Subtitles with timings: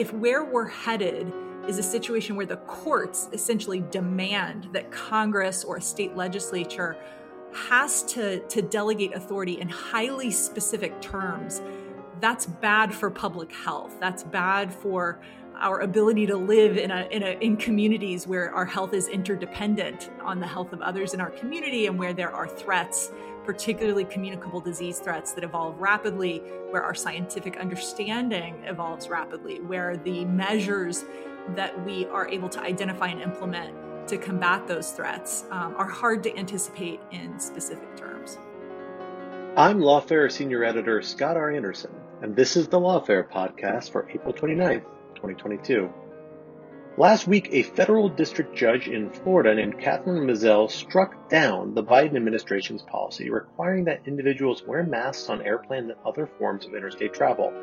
[0.00, 1.30] if where we're headed
[1.68, 6.96] is a situation where the courts essentially demand that Congress or a state legislature
[7.52, 11.60] has to, to delegate authority in highly specific terms,
[12.18, 13.94] that's bad for public health.
[14.00, 15.20] That's bad for
[15.58, 20.10] our ability to live in a, in a in communities where our health is interdependent
[20.22, 23.12] on the health of others in our community and where there are threats
[23.44, 26.38] particularly communicable disease threats that evolve rapidly
[26.70, 31.04] where our scientific understanding evolves rapidly where the measures
[31.54, 33.74] that we are able to identify and implement
[34.08, 38.38] to combat those threats um, are hard to anticipate in specific terms
[39.56, 41.90] i'm lawfare senior editor scott r anderson
[42.22, 44.84] and this is the lawfare podcast for april 29th
[45.20, 45.92] 2022.
[47.00, 52.14] Last week, a federal district judge in Florida named Kathryn Mizelle struck down the Biden
[52.14, 57.54] administration's policy requiring that individuals wear masks on airplanes and other forms of interstate travel.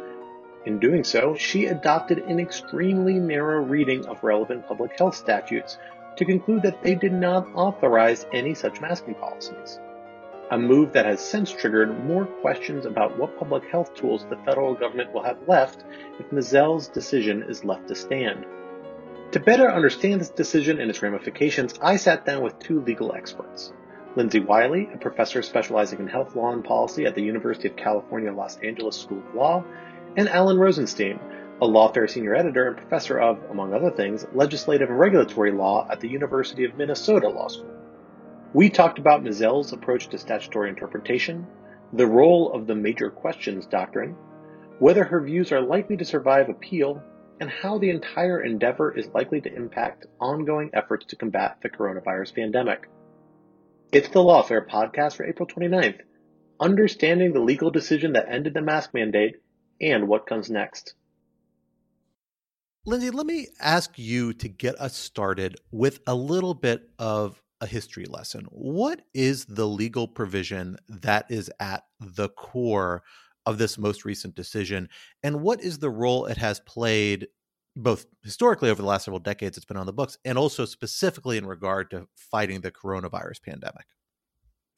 [0.66, 5.78] In doing so, she adopted an extremely narrow reading of relevant public health statutes
[6.16, 9.78] to conclude that they did not authorize any such masking policies
[10.50, 14.74] a move that has since triggered more questions about what public health tools the federal
[14.74, 15.84] government will have left
[16.20, 18.46] if Mizelle's decision is left to stand.
[19.34, 23.74] To better understand this decision and its ramifications, I sat down with two legal experts.
[24.16, 28.32] Lindsay Wiley, a professor specializing in health law and policy at the University of California,
[28.32, 29.66] Los Angeles School of Law,
[30.16, 31.20] and Alan Rozenshtein,
[31.62, 36.00] a lawfare senior editor and professor of, among other things, legislative and regulatory law at
[36.00, 37.76] the University of Minnesota Law School.
[38.54, 41.46] We talked about Mizelle's approach to statutory interpretation,
[41.92, 44.16] the role of the major questions doctrine,
[44.80, 47.04] whether her views are likely to survive appeal,
[47.40, 52.36] and how the entire endeavor is likely to impact ongoing efforts to combat the coronavirus
[52.36, 52.90] pandemic.
[53.92, 56.00] It's the Lawfare podcast for April 29th,
[56.60, 59.36] understanding the legal decision that ended the mask mandate
[59.80, 60.94] and what comes next.
[62.86, 67.68] Lindsay, let me ask you to get us started with a little bit of a
[67.68, 68.46] history lesson.
[68.50, 73.04] What is the legal provision that is at the core
[73.48, 74.90] of this most recent decision?
[75.24, 77.28] And what is the role it has played
[77.76, 81.38] both historically over the last several decades it's been on the books and also specifically
[81.38, 83.86] in regard to fighting the coronavirus pandemic?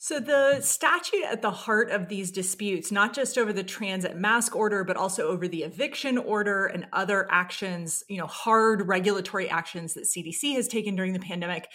[0.02, 4.56] So, the statute at the heart of these disputes, not just over the transit mask
[4.56, 9.96] order, but also over the eviction order and other actions, you know, hard regulatory actions
[9.96, 11.68] that CDC has taken during the pandemic,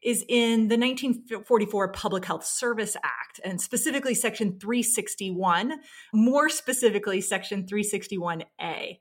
[0.00, 5.80] is in the 1944 Public Health Service Act, and specifically Section 361,
[6.12, 8.98] more specifically, Section 361A.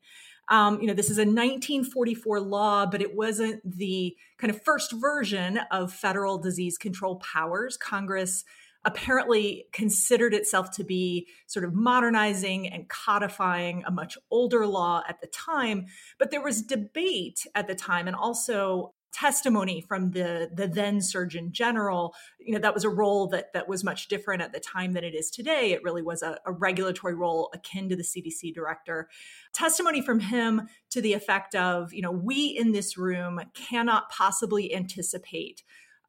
[0.50, 4.92] Um, you know, this is a 1944 law, but it wasn't the kind of first
[4.94, 7.78] version of federal disease control powers.
[7.78, 8.44] Congress
[8.84, 15.22] apparently considered itself to be sort of modernizing and codifying a much older law at
[15.22, 15.86] the time.
[16.18, 21.52] But there was debate at the time and also testimony from the the then surgeon
[21.52, 24.94] general you know that was a role that that was much different at the time
[24.94, 28.54] than it is today it really was a, a, regulatory role akin to the cdc
[28.54, 29.10] director
[29.54, 34.74] testimony from him to the effect of you know we in this room cannot possibly
[34.74, 35.62] anticipate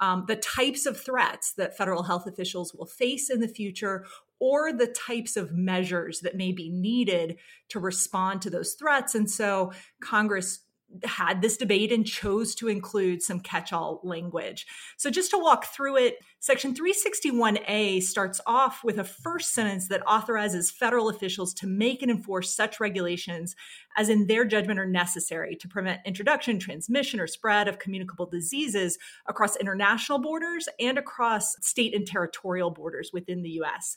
[0.03, 4.05] um, the types of threats that federal health officials will face in the future
[4.41, 7.39] or the types of measures that may be needed
[7.69, 9.15] to respond to those threats.
[9.15, 9.73] And so
[10.03, 10.65] congress
[11.05, 14.67] had this debate and chose to include some catch all language.
[14.97, 20.07] So, just to walk through it, Section 361A starts off with a first sentence that
[20.07, 23.55] authorizes federal officials to make and enforce such regulations
[23.97, 28.99] as, in their judgment, are necessary to prevent introduction, transmission, or spread of communicable diseases
[29.27, 33.97] across international borders and across state and territorial borders within the US.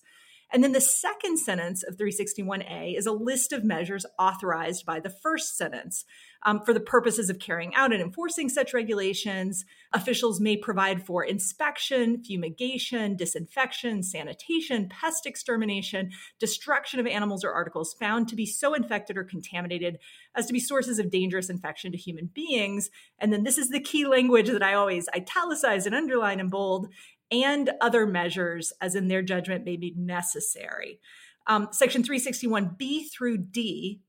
[0.55, 5.09] And then the second sentence of 361A is a list of measures authorized by the
[5.09, 6.05] first sentence.
[6.43, 11.25] Um, for the purposes of carrying out and enforcing such regulations, officials may provide for
[11.25, 18.73] inspection, fumigation, disinfection, sanitation, pest extermination, destruction of animals or articles found to be so
[18.75, 19.97] infected or contaminated
[20.35, 22.89] as to be sources of dangerous infection to human beings.
[23.19, 26.87] And then this is the key language that I always italicize and underline in bold
[27.31, 30.99] and other measures as in their judgment may be necessary.
[31.47, 34.01] Um, Section 361B through D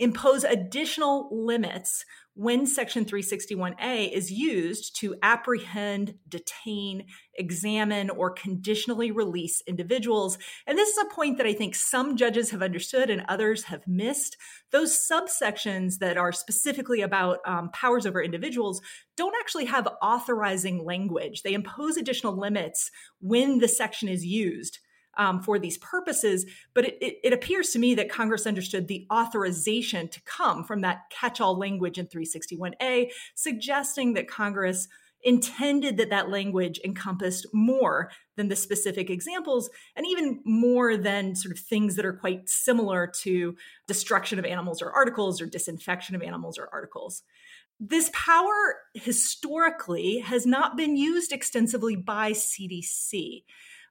[0.00, 2.04] impose additional limits
[2.34, 7.04] when Section 361A is used to apprehend, detain,
[7.34, 10.38] examine, or conditionally release individuals.
[10.66, 13.86] And this is a point that I think some judges have understood and others have
[13.86, 14.38] missed.
[14.70, 18.80] Those subsections that are specifically about um, powers over individuals
[19.16, 21.42] don't actually have authorizing language.
[21.42, 24.78] They impose additional limits when the section is used
[25.20, 26.46] um, for these purposes.
[26.72, 30.80] But it, it, it, appears to me that Congress understood the authorization to come from
[30.80, 34.88] that catch all language in 361A, suggesting that Congress
[35.22, 41.52] intended that that language encompassed more than the specific examples and even more than sort
[41.52, 43.54] of things that are quite similar to
[43.86, 47.22] destruction of animals or articles or disinfection of animals or articles.
[47.78, 53.42] This power historically has not been used extensively by CDC.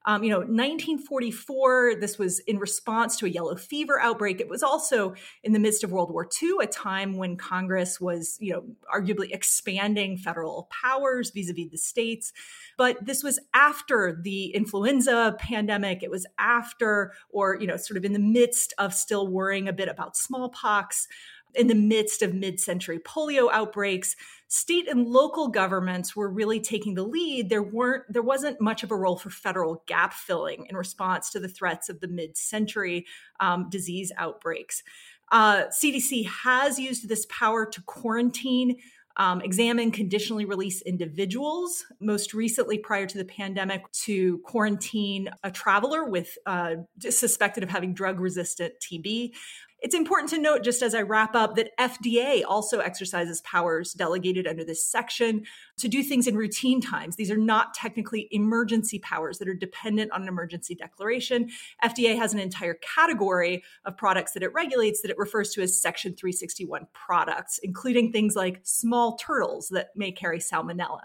[0.09, 4.41] Um, you know, 1944, this was in response to a yellow fever outbreak.
[4.41, 5.13] It was also
[5.43, 9.31] in the midst of World War II, a time when Congress was, you know, arguably
[9.31, 12.33] expanding federal powers vis a vis the states.
[12.75, 16.01] But this was after the influenza pandemic.
[16.01, 19.73] It was after, or, you know, sort of in the midst of still worrying a
[19.73, 21.07] bit about smallpox
[21.55, 24.15] in the midst of mid century polio outbreaks
[24.47, 28.91] state and local governments were really taking the lead there weren't there wasn't much of
[28.91, 33.05] a role for federal gap filling in response to the threats of the mid-century
[33.39, 34.83] um, disease outbreaks
[35.31, 38.75] uh, cdc has used this power to quarantine
[39.19, 41.85] um, examine conditionally release individuals.
[41.99, 47.93] Most recently, prior to the pandemic, to quarantine a traveler with uh, suspected of having
[47.93, 49.33] drug resistant TB.
[49.81, 54.45] It's important to note, just as I wrap up, that FDA also exercises powers delegated
[54.45, 55.45] under this section
[55.77, 57.15] to do things in routine times.
[57.15, 61.49] These are not technically emergency powers that are dependent on an emergency declaration.
[61.83, 65.81] FDA has an entire category of products that it regulates that it refers to as
[65.81, 71.03] Section 361 products, including things like small turtles that may carry salmonella.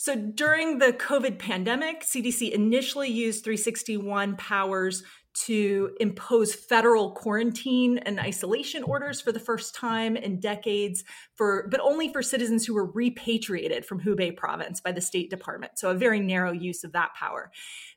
[0.00, 5.02] So during the COVID pandemic, CDC initially used 361 powers
[5.46, 11.04] to impose federal quarantine and isolation orders for the first time in decades
[11.34, 15.78] for but only for citizens who were repatriated from Hubei province by the State Department.
[15.78, 17.52] So a very narrow use of that power.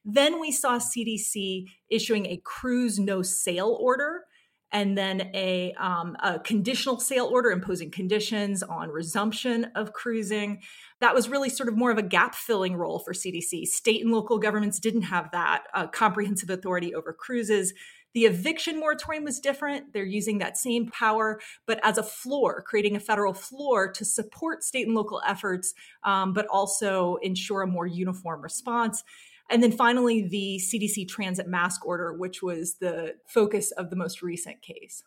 [0.05, 4.25] Then we saw CDC issuing a cruise no sail order
[4.71, 10.61] and then a, um, a, conditional sail order imposing conditions on resumption of cruising.
[10.99, 13.65] That was really sort of more of a gap filling role for CDC.
[13.65, 17.73] State and local governments didn't have that uh, comprehensive authority over cruises.
[18.13, 19.93] The eviction moratorium was different.
[19.93, 24.63] They're using that same power, but as a floor, creating a federal floor to support
[24.63, 25.73] state and local efforts,
[26.03, 29.03] um, but also ensure a more uniform response.
[29.51, 34.21] And then finally, the CDC transit mask order, which was the focus of the most
[34.21, 35.03] recent case.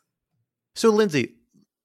[0.74, 1.36] So, Lindsay,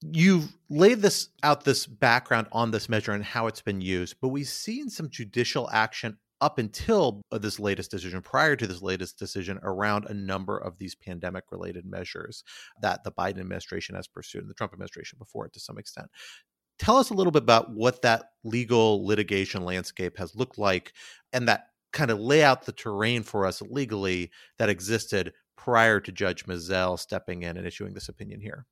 [0.02, 4.30] you've laid this out this background on this measure and how it's been used, but
[4.30, 9.60] we've seen some judicial action up until this latest decision, prior to this latest decision,
[9.64, 12.44] around a number of these pandemic related measures
[12.82, 16.08] that the Biden administration has pursued and the Trump administration before it to some extent.
[16.78, 20.94] Tell us a little bit about what that legal litigation landscape has looked like
[21.34, 26.12] and that kind of lay out the terrain for us legally that existed prior to
[26.12, 28.66] Judge Mizelle stepping in and issuing this opinion here.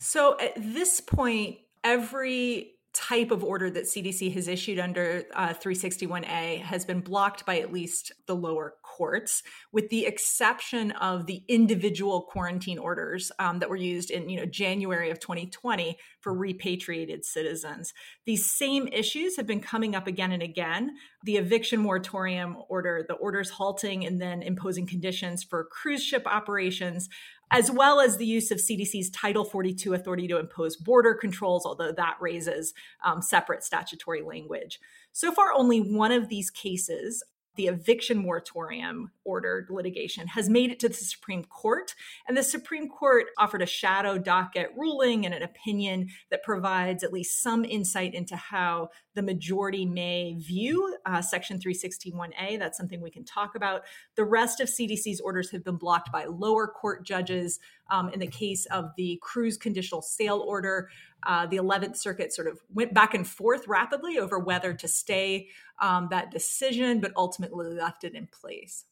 [0.00, 6.60] So at this point, every type of order that CDC has issued under uh, 361A
[6.62, 12.22] has been blocked by at least the lower courts, with the exception of the individual
[12.22, 17.92] quarantine orders um, that were used in you know January of 2020 for repatriated citizens.
[18.24, 20.92] These same issues have been coming up again and again.
[21.24, 27.08] The eviction moratorium order, the orders halting and then imposing conditions for cruise ship operations,
[27.54, 31.92] as well as the use of CDC's Title 42 authority to impose border controls, although
[31.92, 34.80] that raises um, separate statutory language.
[35.12, 37.22] So far, only one of these cases
[37.56, 41.94] the eviction moratorium ordered litigation has made it to the Supreme Court.
[42.26, 47.12] And the Supreme Court offered a shadow docket ruling and an opinion that provides at
[47.12, 52.58] least some insight into how the majority may view uh, Section 361A.
[52.58, 53.82] That's something we can talk about.
[54.16, 57.60] The rest of CDC's orders have been blocked by lower court judges.
[57.90, 60.88] Um, in the case of the cruise conditional sail order,
[61.26, 65.48] uh, the 11th Circuit sort of went back and forth rapidly over whether to stay
[65.80, 68.84] um, that decision, but ultimately left it in place.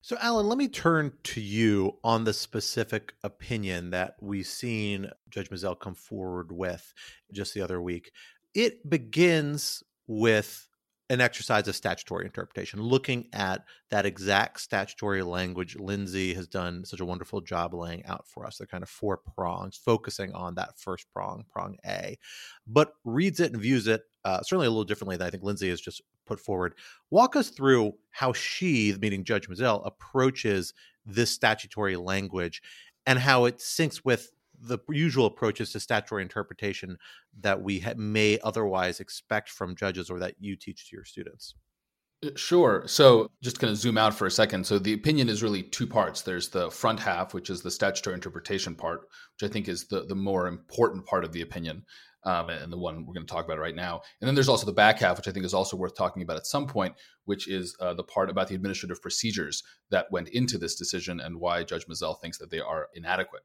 [0.00, 5.48] So, Alan, let me turn to you on the specific opinion that we've seen Judge
[5.48, 6.92] Mizelle come forward with
[7.32, 8.12] just the other week.
[8.54, 10.68] It begins with
[11.10, 17.00] an exercise of statutory interpretation, looking at that exact statutory language Lindsay has done such
[17.00, 18.56] a wonderful job laying out for us.
[18.56, 22.18] The kind of four prongs, focusing on that first prong, prong A,
[22.66, 25.68] but reads it and views it uh, certainly a little differently than I think Lindsay
[25.68, 26.74] has just put forward.
[27.10, 30.72] Walk us through how she, meaning Judge Mizelle, approaches
[31.04, 32.62] this statutory language
[33.06, 34.32] and how it syncs with
[34.64, 36.98] the usual approaches to statutory interpretation
[37.40, 41.54] that we ha- may otherwise expect from judges or that you teach to your students.
[42.24, 42.84] Uh, sure.
[42.86, 44.66] So, just going to zoom out for a second.
[44.66, 46.22] So, the opinion is really two parts.
[46.22, 49.02] There's the front half, which is the statutory interpretation part,
[49.34, 51.84] which I think is the, the more important part of the opinion,
[52.24, 54.00] um, and the one we're going to talk about right now.
[54.20, 56.36] And then there's also the back half, which I think is also worth talking about
[56.36, 56.94] at some point,
[57.24, 61.38] which is uh, the part about the administrative procedures that went into this decision and
[61.38, 63.42] why Judge Mizelle thinks that they are inadequate.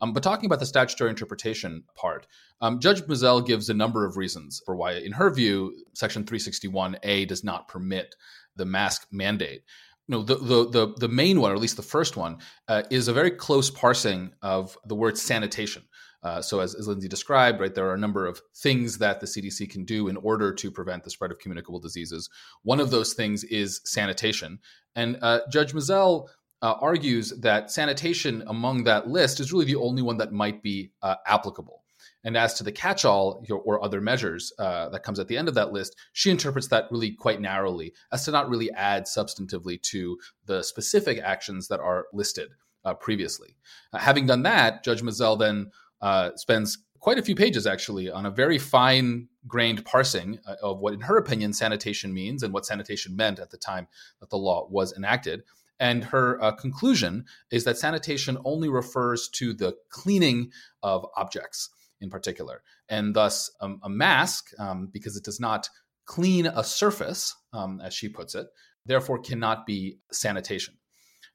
[0.00, 2.26] Um, but talking about the statutory interpretation part,
[2.60, 7.26] um, Judge Mizelle gives a number of reasons for why, in her view, Section 361A
[7.26, 8.14] does not permit
[8.56, 9.62] the mask mandate.
[10.08, 13.06] No, the, the, the, the main one, or at least the first one, uh, is
[13.06, 15.84] a very close parsing of the word sanitation.
[16.22, 19.26] Uh, so, as, as Lindsay described, right, there are a number of things that the
[19.26, 22.28] CDC can do in order to prevent the spread of communicable diseases.
[22.62, 24.58] One of those things is sanitation.
[24.94, 26.28] And uh, Judge Mizelle
[26.62, 30.90] uh, argues that sanitation among that list is really the only one that might be
[31.02, 31.82] uh, applicable.
[32.22, 35.48] And as to the catch all or other measures uh, that comes at the end
[35.48, 39.80] of that list, she interprets that really quite narrowly as to not really add substantively
[39.82, 42.50] to the specific actions that are listed
[42.84, 43.56] uh, previously.
[43.92, 45.70] Uh, having done that, Judge Mizelle then
[46.02, 50.92] uh, spends quite a few pages actually on a very fine grained parsing of what,
[50.92, 53.88] in her opinion, sanitation means and what sanitation meant at the time
[54.20, 55.42] that the law was enacted.
[55.80, 61.70] And her uh, conclusion is that sanitation only refers to the cleaning of objects
[62.00, 62.62] in particular.
[62.88, 65.68] And thus, um, a mask, um, because it does not
[66.04, 68.46] clean a surface, um, as she puts it,
[68.86, 70.74] therefore cannot be sanitation.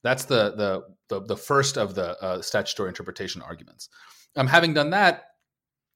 [0.04, 3.90] That's the, the, the, the first of the uh, statutory interpretation arguments.
[4.36, 5.24] Um, having done that,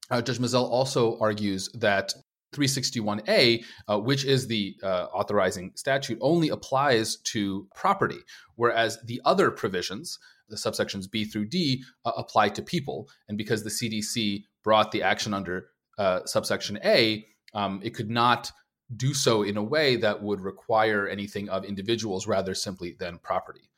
[0.09, 2.13] uh, Judge Mizelle also argues that
[2.53, 8.19] 361A, uh, which is the uh, authorizing statute, only applies to property,
[8.55, 10.17] whereas the other provisions,
[10.49, 13.09] the subsections B through D, uh, apply to people.
[13.27, 18.51] And because the CDC brought the action under uh, subsection A, um, it could not
[18.95, 23.69] do so in a way that would require anything of individuals rather simply than property.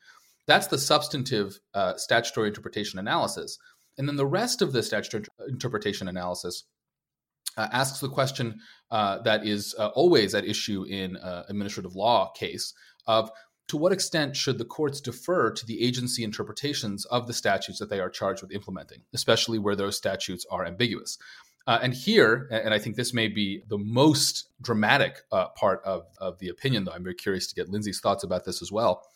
[0.46, 3.58] That's the substantive uh, statutory interpretation analysis.
[3.98, 6.64] And then the rest of the statutory interpretation analysis
[7.56, 12.30] uh, asks the question uh, that is uh, always at issue in uh, administrative law
[12.32, 12.74] case
[13.06, 13.30] of
[13.68, 17.88] to what extent should the courts defer to the agency interpretations of the statutes that
[17.88, 21.16] they are charged with implementing, especially where those statutes are ambiguous?
[21.66, 26.06] Uh, and here, and I think this may be the most dramatic uh, part of,
[26.18, 29.06] of the opinion, though I'm very curious to get Lindsay's thoughts about this as well.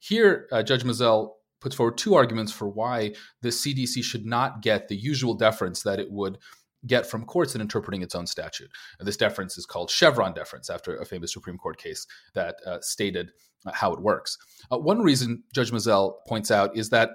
[0.00, 4.96] Here, Judge Mizelle puts forward two arguments for why the CDC should not get the
[4.96, 6.38] usual deference that it would
[6.86, 8.70] get from courts in interpreting its own statute.
[9.00, 13.30] This deference is called Chevron deference after a famous Supreme Court case that uh, stated
[13.66, 14.36] uh, how it works.
[14.70, 17.10] Uh, one reason Judge Mizelle points out is that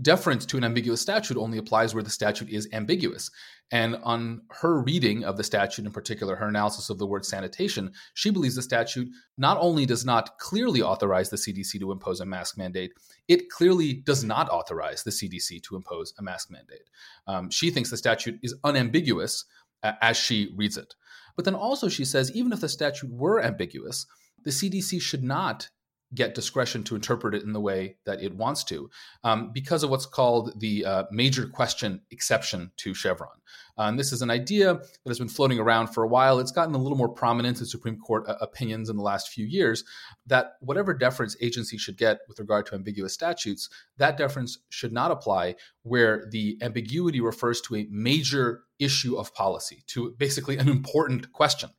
[0.00, 3.30] deference to an ambiguous statute only applies where the statute is ambiguous.
[3.72, 7.92] And on her reading of the statute, in particular, her analysis of the word sanitation,
[8.14, 12.26] she believes the statute not only does not clearly authorize the CDC to impose a
[12.26, 12.92] mask mandate,
[13.28, 16.90] it clearly does not authorize the CDC to impose a mask mandate.
[17.26, 19.44] Um, she thinks the statute is unambiguous
[19.82, 20.94] uh, as she reads it.
[21.36, 24.06] But then also, she says even if the statute were ambiguous,
[24.42, 25.70] the CDC should not
[26.14, 28.90] get discretion to interpret it in the way that it wants to
[29.22, 33.30] um, because of what's called the uh, major question exception to Chevron.
[33.78, 36.38] Uh, and this is an idea that has been floating around for a while.
[36.38, 39.46] It's gotten a little more prominent in Supreme Court uh, opinions in the last few
[39.46, 39.84] years
[40.26, 45.10] that whatever deference agencies should get with regard to ambiguous statutes, that deference should not
[45.10, 51.32] apply where the ambiguity refers to a major issue of policy, to basically an important
[51.32, 51.70] question.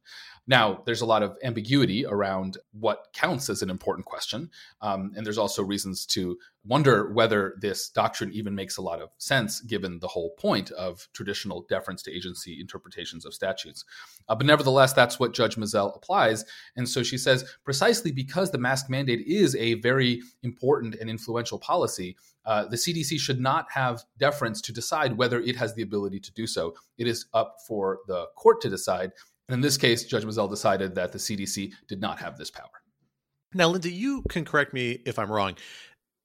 [0.48, 4.50] Now, there's a lot of ambiguity around what counts as an important question.
[4.82, 9.10] Um, and there's also reasons to wonder whether this doctrine even makes a lot of
[9.18, 13.84] sense given the whole point of traditional deference to agency interpretations of statutes.
[14.30, 16.46] Uh, but nevertheless, that's what Judge Mizelle applies.
[16.76, 21.58] And so she says precisely because the mask mandate is a very important and influential
[21.58, 26.20] policy, uh, the CDC should not have deference to decide whether it has the ability
[26.20, 26.76] to do so.
[26.98, 29.12] It is up for the court to decide.
[29.52, 32.70] In this case, Judge Mizelle decided that the CDC did not have this power.
[33.54, 35.56] Now, Lindsay, you can correct me if I'm wrong.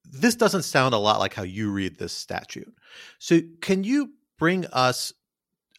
[0.05, 2.73] This doesn't sound a lot like how you read this statute.
[3.19, 5.11] So, can you bring us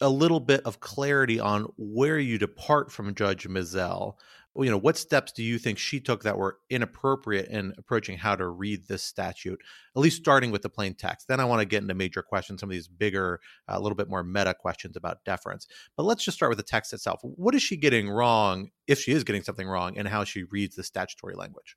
[0.01, 4.15] a little bit of clarity on where you depart from Judge Mizelle
[4.55, 8.35] you know what steps do you think she took that were inappropriate in approaching how
[8.35, 9.59] to read this statute
[9.95, 11.27] at least starting with the plain text?
[11.27, 13.95] Then i want to get into major questions some of these bigger a uh, little
[13.95, 15.67] bit more meta questions about deference.
[15.95, 17.19] But let's just start with the text itself.
[17.23, 20.75] What is she getting wrong if she is getting something wrong and how she reads
[20.75, 21.75] the statutory language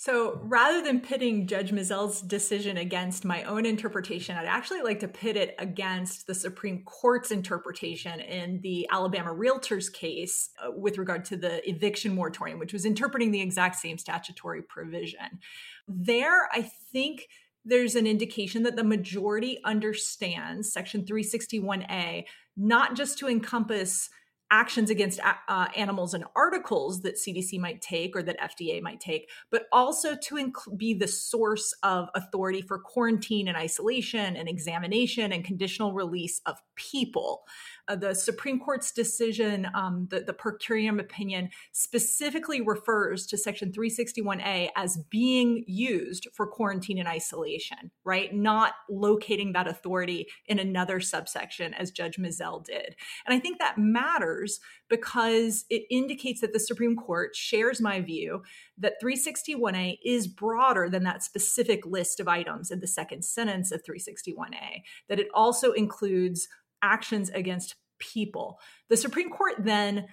[0.00, 5.08] so rather than pitting Judge Mizelle's decision against my own interpretation, I'd actually like to
[5.08, 11.24] pit it against the Supreme Court's interpretation in the Alabama Realtors case uh, with regard
[11.24, 15.40] to the eviction moratorium, which was interpreting the exact same statutory provision.
[15.88, 17.26] There, I think
[17.64, 22.24] there's an indication that the majority understands Section 361A
[22.56, 24.10] not just to encompass
[24.50, 29.28] actions against uh, animals and articles that CDC might take or that FDA might take,
[29.50, 35.32] but also to inc- be the source of authority for quarantine and isolation and examination
[35.32, 37.44] and conditional release of people
[37.88, 43.72] uh, the Supreme Court's decision, um, the, the per curiam opinion, specifically refers to Section
[43.72, 48.34] 361A as being used for quarantine and isolation, right?
[48.34, 52.96] Not locating that authority in another subsection as Judge Mizelle did.
[53.26, 58.42] And I think that matters because it indicates that the Supreme Court shares my view
[58.76, 63.82] that 361A is broader than that specific list of items in the second sentence of
[63.82, 66.48] 361A, that it also includes
[66.82, 68.60] actions against people.
[68.88, 70.06] The Supreme Court then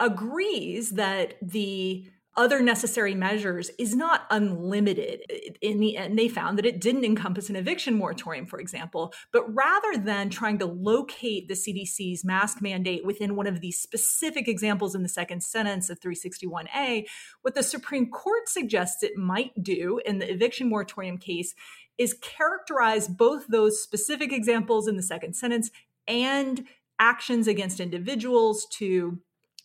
[0.00, 5.20] agrees that the other necessary measures is not unlimited
[5.60, 9.42] in the end they found that it didn't encompass an eviction moratorium for example but
[9.52, 14.94] rather than trying to locate the cdc's mask mandate within one of these specific examples
[14.94, 17.04] in the second sentence of 361a
[17.42, 21.56] what the supreme court suggests it might do in the eviction moratorium case
[21.98, 25.70] is characterize both those specific examples in the second sentence
[26.08, 26.64] and
[26.98, 29.20] actions against individuals to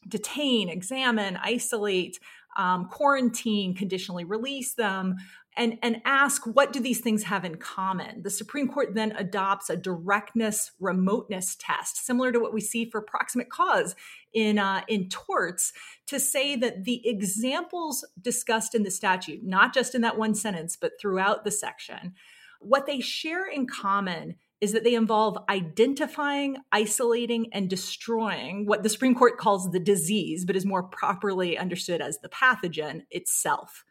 [0.08, 2.20] detain, examine, isolate,
[2.58, 5.16] um, quarantine, conditionally release them,
[5.56, 8.24] and, and ask what do these things have in common?
[8.24, 13.02] The Supreme Court then adopts a directness remoteness test, similar to what we see for
[13.02, 13.96] proximate cause
[14.34, 15.74] in, uh, in torts,
[16.08, 20.76] to say that the examples discussed in the statute, not just in that one sentence,
[20.76, 22.14] but throughout the section,
[22.60, 28.88] what they share in common is that they involve identifying, isolating, and destroying what the
[28.88, 33.84] Supreme Court calls the disease, but is more properly understood as the pathogen itself.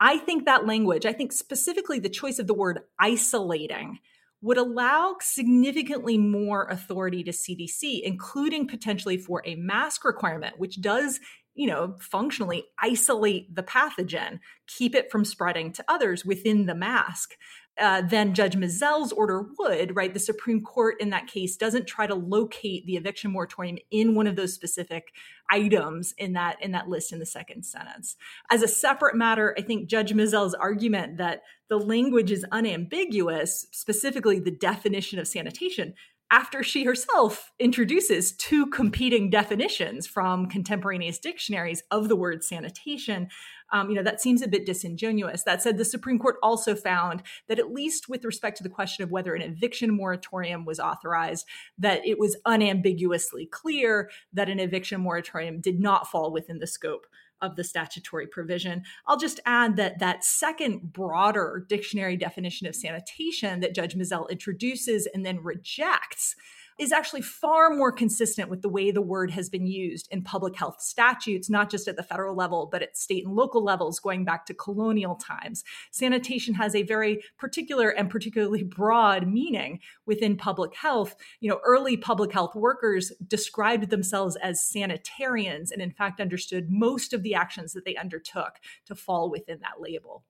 [0.00, 3.98] I think that language, I think specifically the choice of the word isolating,
[4.40, 11.20] would allow significantly more authority to CDC, including potentially for a mask requirement, which does
[11.56, 17.34] you know, functionally isolate the pathogen, keep it from spreading to others within the mask
[17.78, 20.12] uh, than Judge Mizelle's order would, right?
[20.12, 24.26] The Supreme Court in that case doesn't try to locate the eviction moratorium in one
[24.26, 25.12] of those specific
[25.50, 28.16] items in that in that list in the second sentence.
[28.50, 34.38] As a separate matter, I think Judge Mizelle's argument that the language is unambiguous, specifically
[34.38, 35.94] the definition of sanitation,
[36.30, 43.28] after she herself introduces two competing definitions from contemporaneous dictionaries of the word sanitation.
[43.72, 45.42] Um, you know that seems a bit disingenuous.
[45.42, 49.04] That said the supreme court also found that at least with respect to the question
[49.04, 51.46] of whether an eviction moratorium was authorized
[51.78, 57.06] that it was unambiguously clear that an eviction moratorium did not fall within the scope
[57.42, 58.82] of the statutory provision.
[59.06, 65.06] I'll just add that that second broader dictionary definition of sanitation that Judge Mizelle introduces
[65.12, 66.34] and then rejects
[66.78, 70.56] is actually far more consistent with the way the word has been used in public
[70.56, 74.24] health statutes, not just at the federal level, but at state and local levels going
[74.24, 75.64] back to colonial times.
[75.90, 81.16] Sanitation has a very particular and particularly broad meaning within public health.
[81.40, 87.12] You know, early public health workers described themselves as sanitarians and, in fact, understood most
[87.12, 90.24] of the actions that they undertook to fall within that label.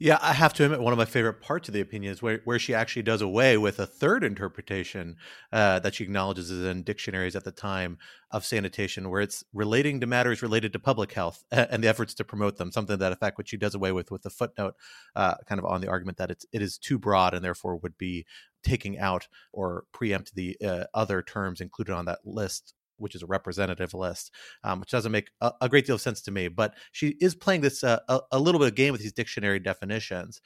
[0.00, 2.40] Yeah, I have to admit, one of my favorite parts of the opinion is where,
[2.44, 5.16] where she actually does away with a third interpretation
[5.52, 7.98] uh, that she acknowledges is in dictionaries at the time
[8.32, 12.24] of sanitation, where it's relating to matters related to public health and the efforts to
[12.24, 14.74] promote them, something that effect, which she does away with with the footnote,
[15.14, 17.96] uh, kind of on the argument that it's it is too broad and therefore would
[17.96, 18.26] be
[18.64, 23.26] taking out or preempt the uh, other terms included on that list which is a
[23.26, 26.48] representative list, um, which doesn't make a, a, great deal of sense to me.
[26.48, 29.58] But she is playing this uh, a, a, little bit of game with these dictionary
[29.58, 30.40] definitions.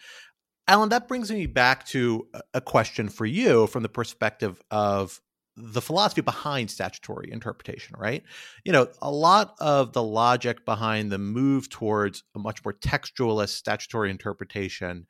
[0.67, 5.21] Alan, that brings me back to a question for you from the perspective of
[5.59, 8.23] the philosophy behind statutory interpretation, right?
[8.65, 13.51] You know, a lot of the logic behind the move towards a much more textualist
[13.51, 15.07] statutory interpretation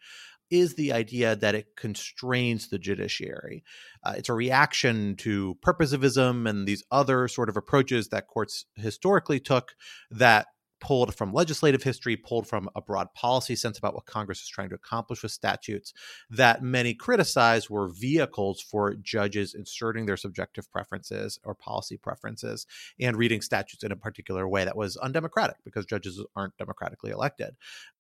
[0.50, 3.64] is the idea that it constrains the judiciary.
[4.04, 9.40] Uh, it's a reaction to purposivism and these other sort of approaches that courts historically
[9.40, 9.72] took
[10.10, 10.46] that
[10.80, 14.68] pulled from legislative history, pulled from a broad policy sense about what Congress is trying
[14.68, 15.92] to accomplish with statutes,
[16.30, 22.66] that many criticize were vehicles for judges inserting their subjective preferences or policy preferences
[23.00, 27.56] and reading statutes in a particular way that was undemocratic because judges aren't democratically elected.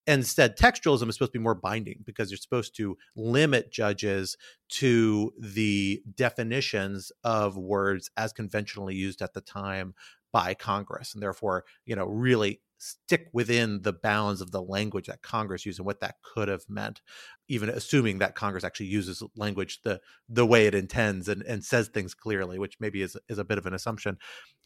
[0.06, 4.36] Instead, textualism is supposed to be more binding because you're supposed to limit judges
[4.68, 9.94] to the definitions of words as conventionally used at the time
[10.32, 15.22] by Congress, and therefore, you know, really stick within the bounds of the language that
[15.22, 17.00] Congress used and what that could have meant,
[17.48, 21.88] even assuming that Congress actually uses language the the way it intends and, and says
[21.88, 24.16] things clearly, which maybe is is a bit of an assumption.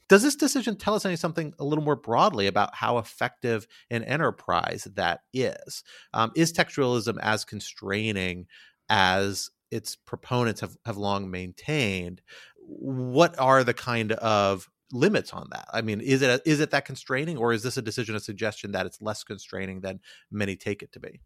[0.08, 4.04] Does this decision tell us any something a little more broadly about how effective an
[4.04, 5.82] enterprise that is?
[6.12, 8.46] Um, is textualism as constraining
[8.90, 12.20] as its proponents have, have long maintained?
[12.58, 15.66] What are the kind of limits on that?
[15.72, 18.20] I mean, is it a, is it that constraining, or is this a decision, a
[18.20, 20.00] suggestion that it's less constraining than
[20.30, 21.20] many take it to be?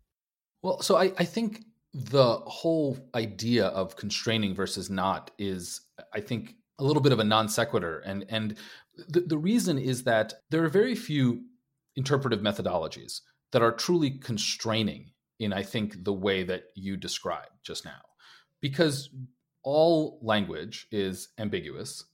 [0.62, 5.80] Well, so I, I think the whole idea of constraining versus not is,
[6.14, 8.56] I think, a little bit of a non sequitur, and and
[9.08, 11.42] the, the reason is that there are very few
[11.96, 13.20] interpretive methodologies
[13.52, 18.02] that are truly constraining in, I think, the way that you described just now,
[18.60, 19.08] because
[19.62, 22.04] all language is ambiguous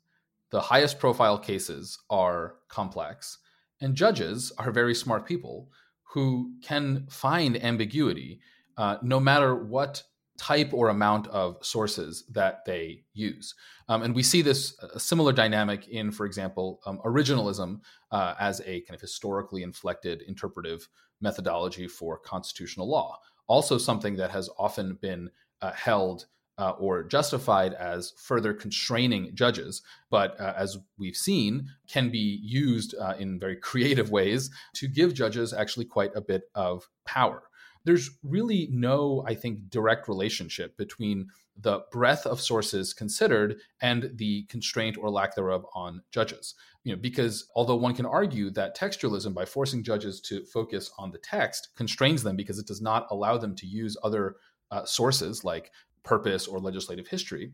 [0.53, 3.39] the highest profile cases are complex,
[3.81, 5.71] and judges are very smart people
[6.13, 8.41] who can find ambiguity
[8.77, 10.03] uh, no matter what
[10.39, 13.55] type or amount of sources that they use.
[13.89, 18.61] Um, and we see this a similar dynamic in, for example, um, originalism uh, as
[18.61, 20.89] a kind of historically inflected interpretive
[21.21, 23.19] methodology for constitutional law.
[23.47, 26.27] Also, something that has often been uh, held
[26.59, 32.95] uh, or justified as further constraining judges, but uh, as we've seen, can be used
[33.01, 37.43] uh, in very creative ways to give judges actually quite a bit of power.
[37.85, 44.45] There's really no, I think, direct relationship between the breadth of sources considered and the
[44.45, 46.55] constraint or lack thereof on judges.
[46.85, 51.11] You know, because although one can argue that textualism, by forcing judges to focus on
[51.11, 54.37] the text, constrains them because it does not allow them to use other
[54.71, 55.71] uh, sources like
[56.05, 57.53] purpose or legislative history.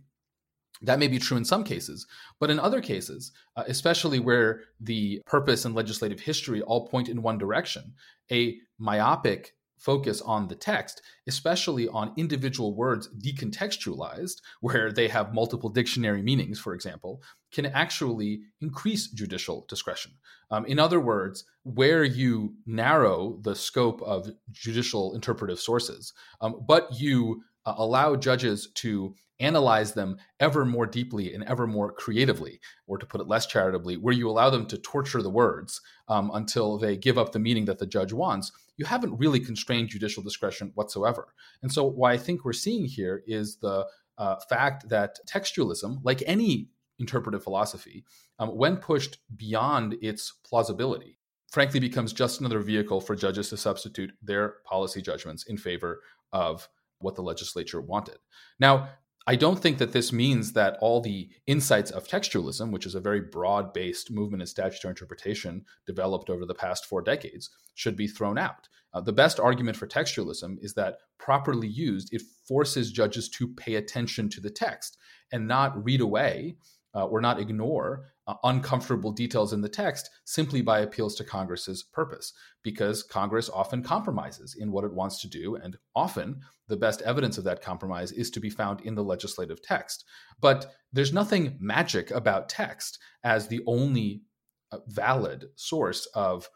[0.82, 2.06] That may be true in some cases,
[2.38, 7.22] but in other cases, uh, especially where the purpose and legislative history all point in
[7.22, 7.94] one direction,
[8.30, 15.70] a myopic focus on the text, especially on individual words decontextualized, where they have multiple
[15.70, 20.12] dictionary meanings, for example, can actually increase judicial discretion.
[20.50, 26.88] Um, in other words, where you narrow the scope of judicial interpretive sources, um, but
[26.98, 32.96] you uh, allow judges to analyze them ever more deeply and ever more creatively, or
[32.96, 36.78] to put it less charitably, where you allow them to torture the words um, until
[36.78, 40.72] they give up the meaning that the judge wants, you haven't really constrained judicial discretion
[40.76, 41.34] whatsoever.
[41.62, 46.22] And so, what I think we're seeing here is the uh, fact that textualism, like
[46.26, 48.04] any interpretive philosophy,
[48.38, 51.18] um, when pushed beyond its plausibility,
[51.50, 56.00] frankly becomes just another vehicle for judges to substitute their policy judgments in favor
[56.32, 56.68] of
[57.00, 58.18] what the legislature wanted.
[58.58, 58.88] Now,
[59.26, 63.00] I don't think that this means that all the insights of textualism, which is a
[63.00, 68.06] very broad based movement in statutory interpretation developed over the past four decades, should be
[68.06, 68.68] thrown out.
[68.94, 73.74] Uh, the best argument for textualism is that properly used, it forces judges to pay
[73.74, 74.96] attention to the text
[75.30, 76.56] and not read away
[76.94, 81.82] uh, or not ignore uh, uncomfortable details in the text simply by appeals to Congress's
[81.82, 87.00] purpose, because Congress often compromises in what it wants to do, and often the best
[87.02, 90.04] evidence of that compromise is to be found in the legislative text.
[90.40, 94.22] But there's nothing magic about text as the only
[94.70, 96.48] uh, valid source of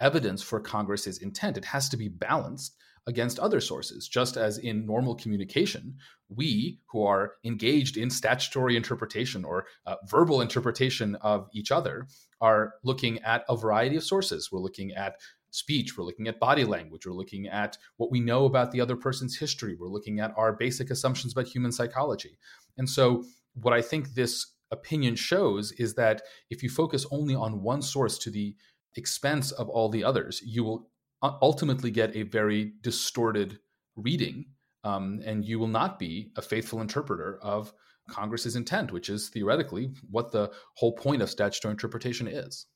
[0.00, 1.56] evidence for Congress's intent.
[1.58, 5.96] It has to be balanced against other sources, just as in normal communication,
[6.28, 12.08] we who are engaged in statutory interpretation or uh, verbal interpretation of each other
[12.40, 14.50] are looking at a variety of sources.
[14.50, 15.16] We're looking at
[15.50, 18.96] speech, we're looking at body language, we're looking at what we know about the other
[18.96, 22.38] person's history, we're looking at our basic assumptions about human psychology.
[22.76, 27.62] And so, what I think this opinion shows is that if you focus only on
[27.62, 28.54] one source to the
[28.96, 30.90] expense of all the others, you will
[31.22, 33.58] ultimately get a very distorted
[33.96, 34.46] reading,
[34.84, 37.72] um, and you will not be a faithful interpreter of
[38.08, 42.66] Congress's intent, which is theoretically what the whole point of statutory interpretation is.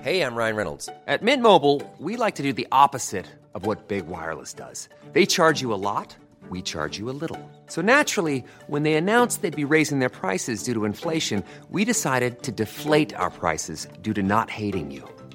[0.00, 0.88] Hey, I'm Ryan Reynolds.
[1.08, 4.88] At Mint Mobile, we like to do the opposite of what Big Wireless does.
[5.12, 6.16] They charge you a lot,
[6.48, 7.50] we charge you a little.
[7.66, 12.44] So naturally, when they announced they'd be raising their prices due to inflation, we decided
[12.44, 15.17] to deflate our prices due to not hating you.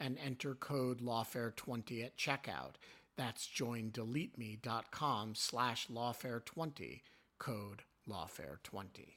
[0.00, 2.74] and enter code lawfare20 at checkout.
[3.16, 7.00] That's joindeleteme.com slash lawfare20,
[7.38, 9.14] code lawfare20.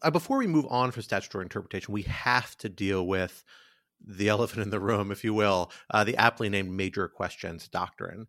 [0.00, 3.42] Uh, before we move on from statutory interpretation, we have to deal with
[4.04, 8.26] the elephant in the room, if you will, uh, the aptly named major questions doctrine,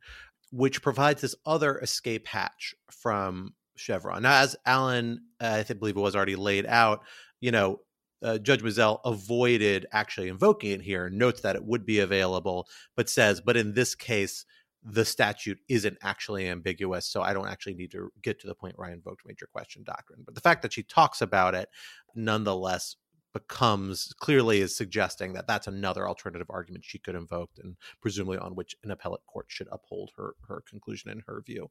[0.52, 4.24] which provides this other escape hatch from Chevron.
[4.24, 7.04] Now, as Alan, uh, I believe it was already laid out,
[7.40, 7.82] you know,
[8.22, 13.10] uh, Judge Mizelle avoided actually invoking it here, notes that it would be available, but
[13.10, 14.46] says, but in this case,
[14.84, 17.06] the statute isn't actually ambiguous.
[17.06, 19.84] So I don't actually need to get to the point where I invoked major question
[19.84, 20.24] doctrine.
[20.26, 21.70] But the fact that she talks about it
[22.16, 22.96] nonetheless
[23.34, 28.56] becomes clearly is suggesting that that's another alternative argument she could invoke and presumably on
[28.56, 31.70] which an appellate court should uphold her her conclusion in her view.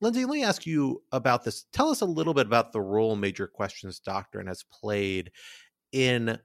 [0.00, 1.64] Lindsay, let me ask you about this.
[1.72, 5.30] Tell us a little bit about the role major questions doctrine has played
[5.92, 6.38] in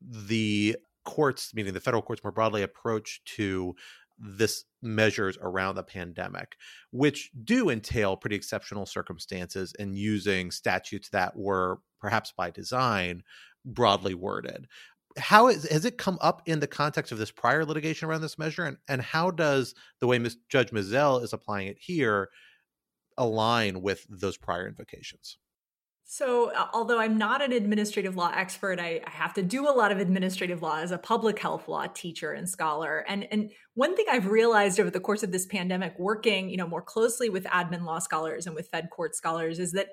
[0.00, 3.74] the courts, meaning the federal courts more broadly, approach to
[4.18, 6.56] this measures around the pandemic,
[6.90, 13.22] which do entail pretty exceptional circumstances and using statutes that were perhaps by design
[13.64, 14.66] broadly worded.
[15.18, 18.38] How is, has it come up in the context of this prior litigation around this
[18.38, 20.36] measure, and and how does the way Ms.
[20.48, 22.28] Judge Mizelle is applying it here
[23.18, 25.38] align with those prior invocations?
[26.08, 29.90] So, although I'm not an administrative law expert, I, I, have to do a lot
[29.90, 33.04] of administrative law as a public health law teacher and scholar.
[33.08, 36.68] And and one thing I've realized over the course of this pandemic, working you know
[36.68, 39.88] more closely with admin law scholars and with Fed court scholars, is that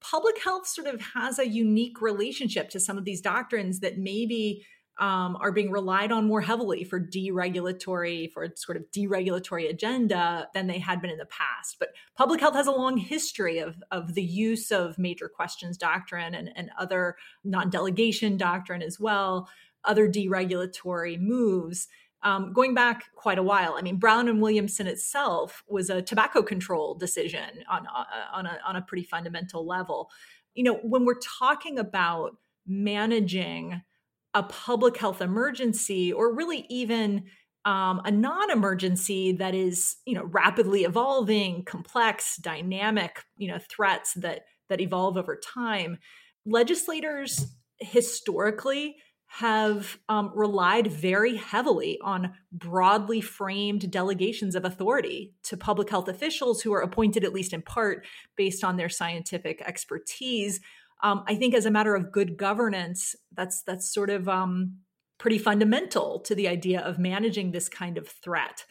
[0.00, 4.66] public health sort of has a unique relationship to some of these doctrines that maybe
[4.98, 10.66] um, are being relied on more heavily for deregulatory, for sort of deregulatory agenda than
[10.66, 11.76] they had been in the past.
[11.78, 16.34] But public health has a long history of, of the use of major questions doctrine
[16.34, 19.48] and, and other non delegation doctrine as well,
[19.84, 21.88] other deregulatory moves.
[22.24, 23.74] Um, going back quite a while.
[23.76, 28.60] I mean, Brown and Williamson itself was a tobacco control decision on, uh, on, a,
[28.64, 30.08] on a pretty fundamental level.
[30.54, 33.82] You know, when we're talking about managing
[34.34, 37.24] a public health emergency or really even
[37.64, 44.42] um, a non-emergency that is you know rapidly evolving complex dynamic you know threats that
[44.68, 45.98] that evolve over time
[46.44, 47.46] legislators
[47.78, 56.06] historically have um, relied very heavily on broadly framed delegations of authority to public health
[56.08, 58.04] officials who are appointed at least in part
[58.36, 60.60] based on their scientific expertise
[61.02, 64.78] um, I think as a matter of good governance, that's that's sort of um,
[65.18, 68.64] pretty fundamental to the idea of managing this kind of threat.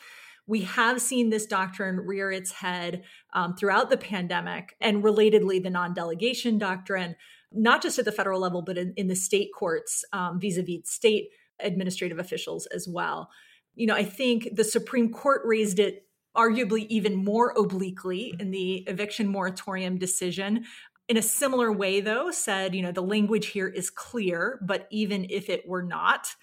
[0.47, 5.69] We have seen this doctrine rear its head um, throughout the pandemic, and relatedly, the
[5.69, 7.15] non delegation doctrine,
[7.51, 10.03] not just at the federal level, but in, in the state courts
[10.35, 13.29] vis a vis state administrative officials as well.
[13.75, 18.77] You know, I think the Supreme Court raised it arguably even more obliquely in the
[18.87, 20.65] eviction moratorium decision
[21.07, 25.27] in a similar way, though, said, you know, the language here is clear, but even
[25.29, 26.35] if it were not,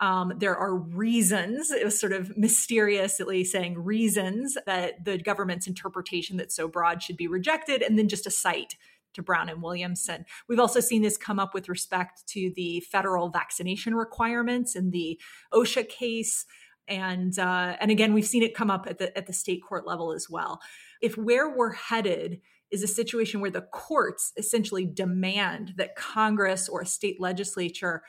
[0.00, 6.36] um, there are reasons, it was sort of mysteriously saying reasons that the government's interpretation
[6.36, 8.76] that's so broad should be rejected, and then just a cite
[9.14, 10.26] to Brown and Williamson.
[10.48, 15.20] We've also seen this come up with respect to the federal vaccination requirements in the
[15.52, 16.46] OSHA case.
[16.88, 19.86] And uh, and again, we've seen it come up at the at the state court
[19.86, 20.60] level as well.
[21.00, 22.40] If where we're headed
[22.74, 28.02] is a situation where the courts essentially demand that Congress or a state legislature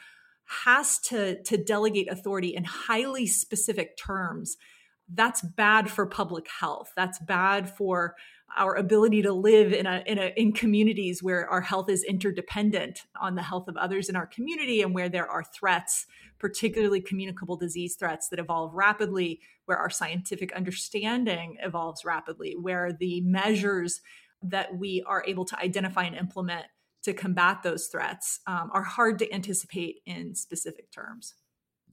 [0.65, 4.57] has to to delegate authority in highly specific terms.
[5.07, 6.91] That's bad for public health.
[6.95, 8.15] That's bad for
[8.57, 13.01] our ability to live in a, in a in communities where our health is interdependent
[13.21, 16.07] on the health of others in our community and where there are threats
[16.39, 23.21] particularly communicable disease threats that evolve rapidly where our scientific understanding evolves rapidly where the
[23.21, 24.01] measures
[24.43, 26.65] that we are able to identify and implement
[27.03, 31.35] to combat those threats um, are hard to anticipate in specific terms.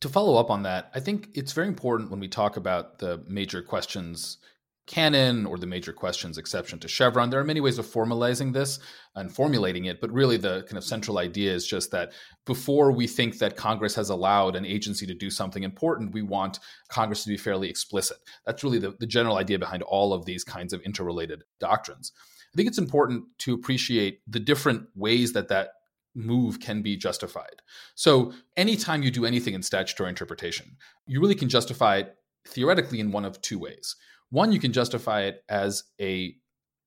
[0.01, 3.22] To follow up on that, I think it's very important when we talk about the
[3.28, 4.38] major questions
[4.86, 7.30] canon or the major questions exception to Chevron.
[7.30, 8.80] There are many ways of formalizing this
[9.14, 12.12] and formulating it, but really the kind of central idea is just that
[12.47, 16.59] before we think that Congress has allowed an agency to do something important, we want
[16.88, 18.16] Congress to be fairly explicit.
[18.45, 22.12] That's really the, the general idea behind all of these kinds of interrelated doctrines.
[22.53, 25.70] I think it's important to appreciate the different ways that that
[26.14, 27.62] move can be justified.
[27.94, 30.76] So, anytime you do anything in statutory interpretation,
[31.07, 32.14] you really can justify it
[32.46, 33.96] theoretically in one of two ways.
[34.30, 36.34] One, you can justify it as a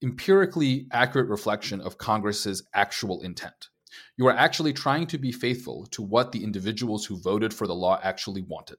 [0.04, 3.70] empirically accurate reflection of Congress's actual intent.
[4.18, 7.76] You are actually trying to be faithful to what the individuals who voted for the
[7.76, 8.78] law actually wanted.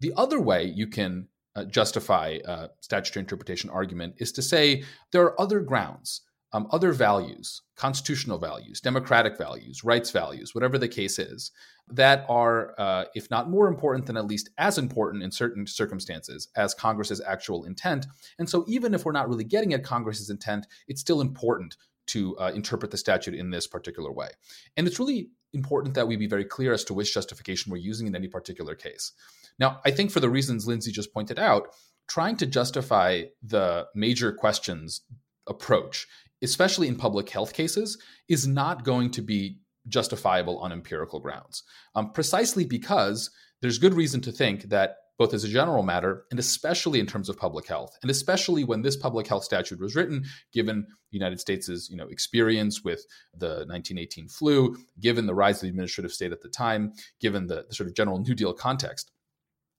[0.00, 1.28] The other way you can
[1.60, 4.82] uh, justify uh, statutory interpretation argument is to say
[5.12, 10.88] there are other grounds, um, other values, constitutional values, democratic values, rights values, whatever the
[10.88, 11.52] case is,
[11.88, 16.48] that are, uh, if not more important, then at least as important in certain circumstances
[16.56, 18.06] as Congress's actual intent.
[18.38, 22.36] And so, even if we're not really getting at Congress's intent, it's still important to
[22.38, 24.30] uh, interpret the statute in this particular way.
[24.76, 28.06] And it's really important that we be very clear as to which justification we're using
[28.06, 29.12] in any particular case.
[29.58, 31.68] Now, I think for the reasons Lindsay just pointed out,
[32.08, 35.02] trying to justify the major questions
[35.46, 36.06] approach,
[36.42, 37.98] especially in public health cases,
[38.28, 41.62] is not going to be justifiable on empirical grounds,
[41.94, 43.30] um, precisely because
[43.60, 47.28] there's good reason to think that both as a general matter and especially in terms
[47.28, 51.38] of public health and especially when this public health statute was written given the united
[51.38, 53.04] states' you know experience with
[53.36, 57.66] the 1918 flu given the rise of the administrative state at the time given the,
[57.68, 59.12] the sort of general new deal context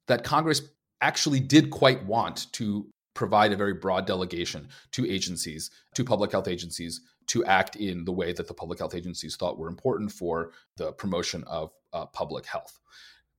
[0.07, 0.61] that Congress
[0.99, 6.47] actually did quite want to provide a very broad delegation to agencies, to public health
[6.47, 10.51] agencies, to act in the way that the public health agencies thought were important for
[10.77, 12.79] the promotion of uh, public health.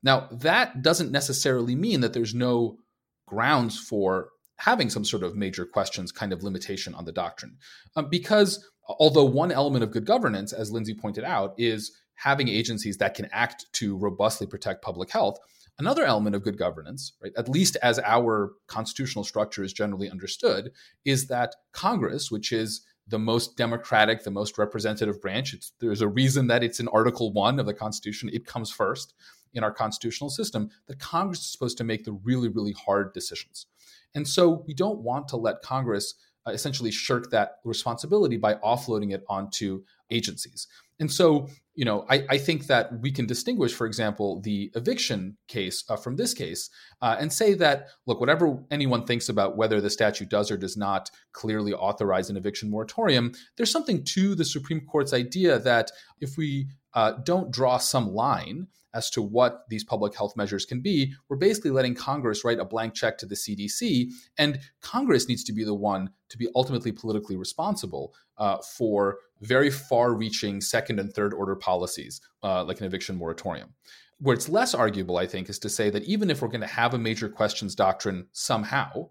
[0.02, 2.78] Now, that doesn't necessarily mean that there's no
[3.26, 7.56] grounds for having some sort of major questions kind of limitation on the doctrine.
[7.96, 12.98] Um, because although one element of good governance, as Lindsay pointed out, is having agencies
[12.98, 15.38] that can act to robustly protect public health,
[15.78, 20.70] Another element of good governance, right, at least as our constitutional structure is generally understood,
[21.04, 26.46] is that Congress, which is the most democratic, the most representative branch, there's a reason
[26.48, 29.14] that it's in Article 1 of the Constitution, it comes first
[29.54, 33.66] in our constitutional system, that Congress is supposed to make the really, really hard decisions.
[34.14, 36.14] And so we don't want to let Congress
[36.46, 40.66] uh, essentially shirk that responsibility by offloading it onto agencies.
[40.98, 45.36] And so, you know, I, I, think that we can distinguish, for example, the eviction
[45.48, 46.68] case uh, from this case
[47.00, 50.76] uh, and say that, look, whatever anyone thinks about whether the statute does or does
[50.76, 55.90] not clearly authorize an eviction moratorium, there's something to the Supreme Court's idea that
[56.20, 60.80] if we uh, don't draw some line as to what these public health measures can
[60.80, 64.10] be, we're basically letting Congress write a blank check to the CDC.
[64.38, 69.70] And Congress needs to be the one to be ultimately politically responsible uh, for very
[69.70, 73.74] far reaching second and third order policies, uh, like an eviction moratorium.
[74.18, 76.66] Where it's less arguable, I think, is to say that even if we're going to
[76.66, 79.08] have a major questions doctrine somehow,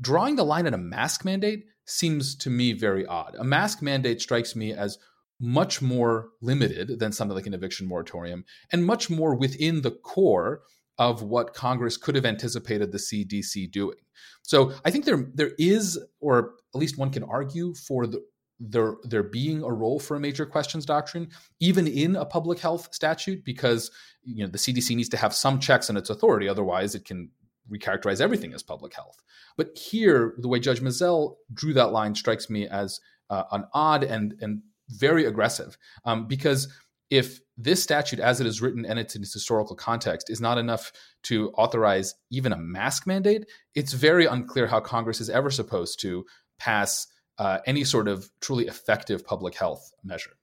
[0.00, 3.34] drawing the line at a mask mandate seems to me very odd.
[3.38, 4.98] A mask mandate strikes me as
[5.42, 10.62] much more limited than something like an eviction moratorium and much more within the core
[10.98, 13.96] of what Congress could have anticipated the CDC doing.
[14.42, 18.22] So I think there there is, or at least one can argue for the
[18.60, 21.28] there there being a role for a major questions doctrine,
[21.58, 23.90] even in a public health statute, because
[24.22, 27.30] you know the CDC needs to have some checks on its authority, otherwise it can
[27.72, 29.16] recharacterize everything as public health.
[29.56, 34.04] But here, the way Judge Mizelle drew that line strikes me as uh, an odd
[34.04, 34.62] and and
[34.92, 36.68] very aggressive um, because
[37.10, 40.56] if this statute, as it is written and it's in its historical context, is not
[40.56, 40.92] enough
[41.24, 46.24] to authorize even a mask mandate, it's very unclear how Congress is ever supposed to
[46.58, 50.38] pass uh, any sort of truly effective public health measure.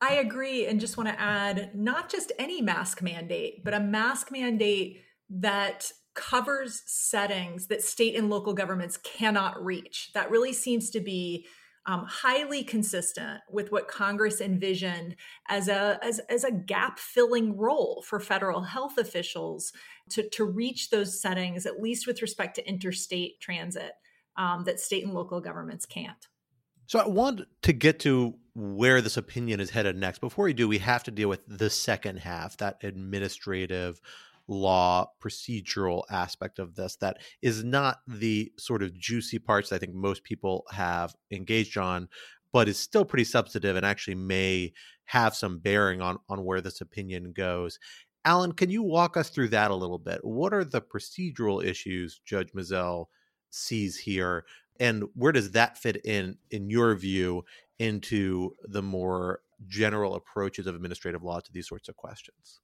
[0.00, 0.66] I agree.
[0.66, 5.90] And just want to add not just any mask mandate, but a mask mandate that
[6.14, 10.10] covers settings that state and local governments cannot reach.
[10.14, 11.46] That really seems to be
[11.86, 15.16] um, highly consistent with what Congress envisioned
[15.48, 19.72] as a as, as a gap filling role for federal health officials
[20.10, 23.92] to, to reach those settings, at least with respect to interstate transit,
[24.36, 26.28] um, that state and local governments can't.
[26.86, 30.20] So I want to get to where this opinion is headed next.
[30.20, 34.00] Before we do, we have to deal with the second half, that administrative
[34.46, 39.94] law procedural aspect of this that is not the sort of juicy parts I think
[39.94, 42.08] most people have engaged on,
[42.52, 44.72] but is still pretty substantive and actually may
[45.06, 47.78] have some bearing on on where this opinion goes.
[48.26, 50.20] Alan, can you walk us through that a little bit?
[50.22, 53.06] What are the procedural issues Judge Mizelle
[53.50, 54.44] sees here,
[54.80, 57.44] and where does that fit in, in your view,
[57.78, 62.60] into the more general approaches of administrative law to these sorts of questions?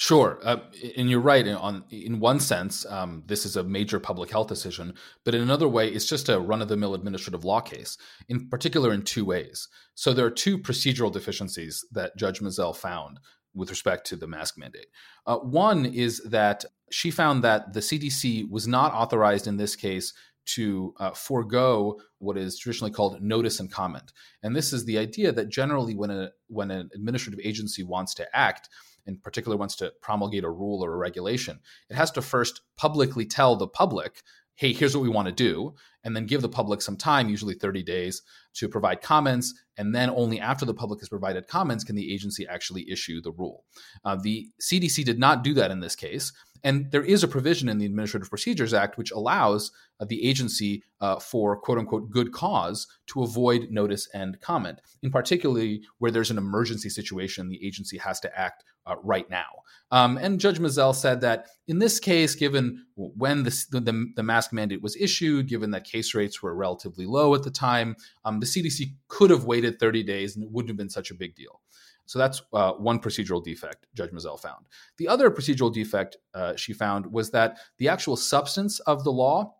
[0.00, 0.58] Sure, uh,
[0.96, 1.44] and you're right.
[1.48, 4.94] On in one sense, um, this is a major public health decision,
[5.24, 7.98] but in another way, it's just a run-of-the-mill administrative law case.
[8.28, 9.66] In particular, in two ways.
[9.96, 13.18] So there are two procedural deficiencies that Judge Mizelle found
[13.56, 14.86] with respect to the mask mandate.
[15.26, 20.14] Uh, one is that she found that the CDC was not authorized in this case
[20.54, 24.12] to uh, forego what is traditionally called notice and comment.
[24.44, 28.28] And this is the idea that generally, when a when an administrative agency wants to
[28.32, 28.68] act
[29.08, 31.58] in particular wants to promulgate a rule or a regulation,
[31.90, 34.22] it has to first publicly tell the public,
[34.54, 35.74] hey, here's what we want to do,
[36.08, 38.22] and then give the public some time, usually 30 days,
[38.54, 39.52] to provide comments.
[39.76, 43.30] And then only after the public has provided comments can the agency actually issue the
[43.32, 43.64] rule.
[44.06, 46.32] Uh, the CDC did not do that in this case.
[46.64, 50.82] And there is a provision in the Administrative Procedures Act which allows uh, the agency
[51.00, 54.80] uh, for quote unquote good cause to avoid notice and comment.
[55.02, 59.46] In particularly where there's an emergency situation, the agency has to act uh, right now.
[59.90, 64.52] Um, and Judge Mizelle said that in this case, given when the, the, the, mask
[64.52, 68.46] mandate was issued, given that case rates were relatively low at the time, um, the
[68.46, 71.60] CDC could have waited 30 days and it wouldn't have been such a big deal.
[72.06, 74.64] So that's uh, one procedural defect Judge Mizelle found.
[74.96, 79.54] The other procedural defect uh, she found was that the actual substance of the law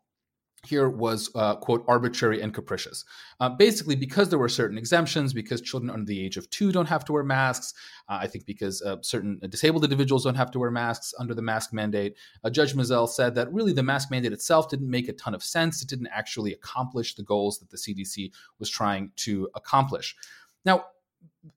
[0.66, 3.04] here was uh, quote arbitrary and capricious.
[3.40, 6.88] Uh, basically because there were certain exemptions because children under the age of two don't
[6.88, 7.74] have to wear masks
[8.08, 11.42] uh, i think because uh, certain disabled individuals don't have to wear masks under the
[11.42, 15.12] mask mandate uh, judge mizelle said that really the mask mandate itself didn't make a
[15.12, 15.82] ton of sense.
[15.82, 20.16] It didn't actually accomplish the goals that the cdc was trying to accomplish.
[20.64, 20.86] Now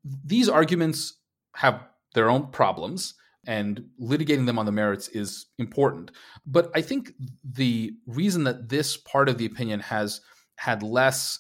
[0.04, 1.14] these arguments
[1.56, 1.82] have
[2.14, 3.16] their own problems
[3.48, 6.12] and litigating them on the merits is important.
[6.46, 7.14] But I think
[7.44, 10.22] the reason that this part of the opinion has
[10.58, 11.40] had less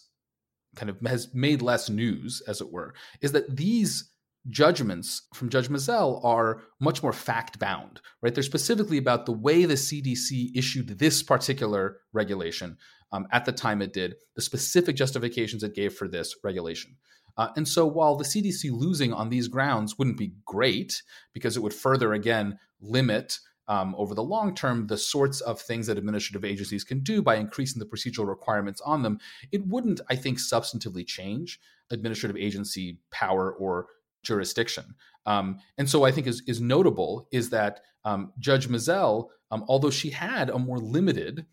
[0.75, 4.09] kind of has made less news, as it were, is that these
[4.49, 8.33] judgments from Judge Mizelle are much more fact bound, right?
[8.33, 12.77] They're specifically about the way the CDC issued this particular regulation
[13.11, 16.95] um, at the time it did, the specific justifications it gave for this regulation.
[17.41, 21.01] Uh, and so while the CDC losing on these grounds wouldn't be great
[21.33, 25.87] because it would further, again, limit um, over the long term the sorts of things
[25.87, 29.17] that administrative agencies can do by increasing the procedural requirements on them,
[29.51, 33.87] it wouldn't, I think, substantively change administrative agency power or
[34.21, 34.93] jurisdiction.
[35.25, 39.89] Um, and so I think is, is notable is that um, Judge Mizelle, um, although
[39.89, 41.47] she had a more limited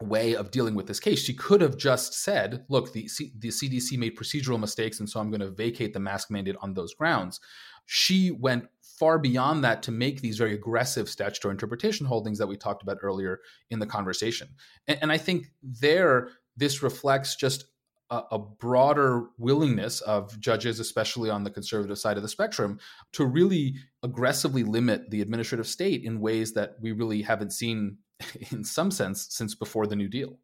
[0.00, 1.22] way of dealing with this case.
[1.22, 5.20] She could have just said, look, the, C- the CDC made procedural mistakes, and so
[5.20, 7.40] I'm going to vacate the mask mandate on those grounds.
[7.86, 8.66] She went
[8.98, 12.98] far beyond that to make these very aggressive statutory interpretation holdings that we talked about
[13.02, 13.40] earlier
[13.70, 14.48] in the conversation.
[14.86, 17.64] And, and I think there, this reflects just
[18.10, 22.78] a, a broader willingness of judges, especially on the conservative side of the spectrum,
[23.12, 27.98] to really aggressively limit the administrative state in ways that we really haven't seen
[28.50, 30.38] in some sense since before the New Deal.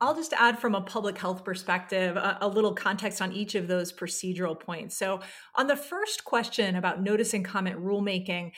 [0.00, 3.68] I'll just add from a public health perspective a, a, little context on each of
[3.68, 4.96] those procedural points.
[4.96, 5.20] So,
[5.54, 8.52] on the first question about notice and comment rulemaking,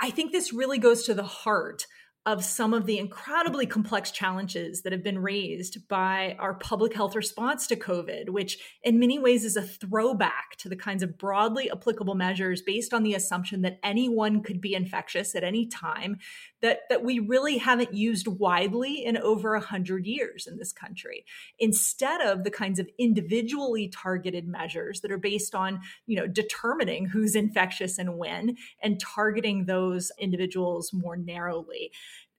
[0.00, 1.86] I think this really goes to the heart
[2.26, 7.14] of some of the incredibly complex challenges that have been raised by our public health
[7.14, 11.70] response to COVID, which in many ways is a throwback to the kinds of broadly
[11.70, 16.18] applicable measures based on the assumption that anyone could be infectious at any time
[16.62, 21.24] that, that we really haven't used widely in over a hundred years in this country.
[21.60, 27.06] Instead of the kinds of individually targeted measures that are based on, you know, determining
[27.06, 31.92] who's infectious and when and targeting those individuals more narrowly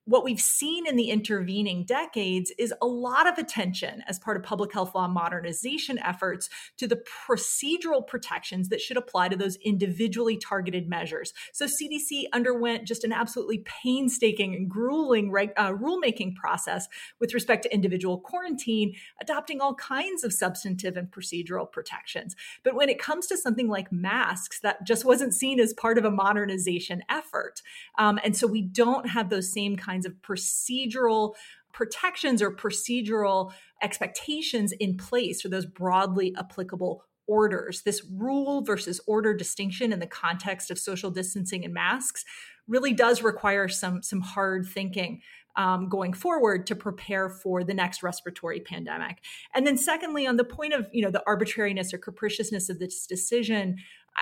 [0.08, 4.43] what we've seen in the intervening decades is a lot of attention as part of
[4.43, 6.95] public health law modernization efforts to the
[7.28, 11.34] procedural protections that should apply to those individually targeted measures.
[11.51, 16.88] So, CDC underwent just an absolutely painstaking and grueling uh, rulemaking process
[17.20, 22.34] with respect to individual quarantine, adopting all kinds of substantive and procedural protections.
[22.64, 26.05] But when it comes to something like masks, that just wasn't seen as part of
[26.05, 27.62] a modernization effort.
[27.97, 31.34] Um, and so, we don't have those same kinds kinds of procedural
[31.74, 37.82] protections or procedural expectations in place for those broadly applicable orders.
[37.82, 42.24] This rule versus order distinction in the context of social distancing and masks
[42.68, 45.22] really does require some some hard thinking
[45.58, 49.18] um, going forward to prepare for the next respiratory pandemic.
[49.56, 53.06] And then, secondly, on the point of you know the arbitrariness or capriciousness of this
[53.08, 53.78] decision,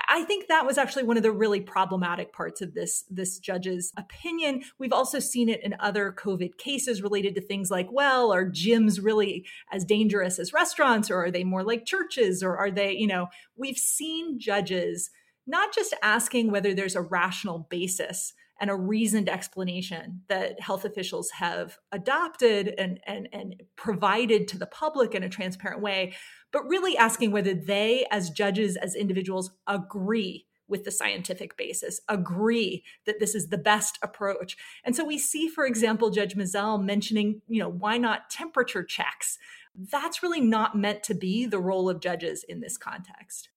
[0.08, 3.92] I think that was actually one of the really problematic parts of this this judge's
[3.96, 4.62] opinion.
[4.78, 9.02] We've also seen it in other COVID cases related to things like, well, are gyms
[9.02, 13.06] really as dangerous as restaurants, or are they more like churches, or are they, you
[13.06, 15.10] know, we've seen judges
[15.46, 21.30] not just asking whether there's a rational basis and a reasoned explanation that health officials
[21.30, 26.14] have adopted and, and, and provided to the public in a transparent way,
[26.56, 32.82] but really asking whether they, as judges, as individuals, agree with the scientific basis, agree
[33.04, 34.56] that this is the best approach.
[34.82, 39.38] And so we see, for example, Judge Mizelle mentioning, you know, why not temperature checks?
[39.74, 43.50] That's really not meant to be the role of judges in this context.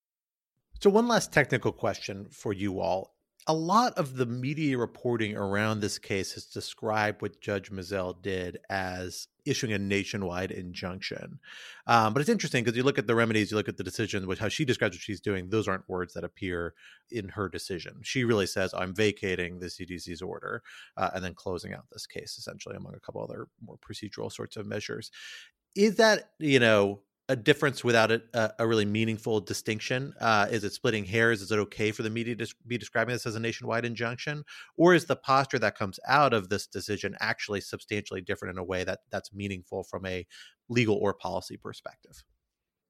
[0.82, 3.14] So, one last technical question for you all
[3.46, 8.58] a lot of the media reporting around this case has described what Judge Mizelle did
[8.68, 11.40] as issuing a nationwide injunction.
[11.86, 14.26] Um, but it's interesting because you look at the remedies, you look at the decision,
[14.26, 16.74] which how she describes what she's doing, those aren't words that appear
[17.10, 18.00] in her decision.
[18.02, 20.62] She really says, I'm vacating the CDC's order
[20.96, 24.56] uh, and then closing out this case, essentially, among a couple other more procedural sorts
[24.56, 25.10] of measures.
[25.74, 28.20] Is that, you know, a difference without a,
[28.58, 30.12] a really meaningful distinction?
[30.20, 31.40] Uh, is it splitting hairs?
[31.40, 34.44] Is it okay for the media to be describing this as a nationwide injunction,
[34.76, 38.64] or is the posture that comes out of this decision actually substantially different in a
[38.64, 40.26] way that that's meaningful from a
[40.68, 42.24] legal or policy perspective?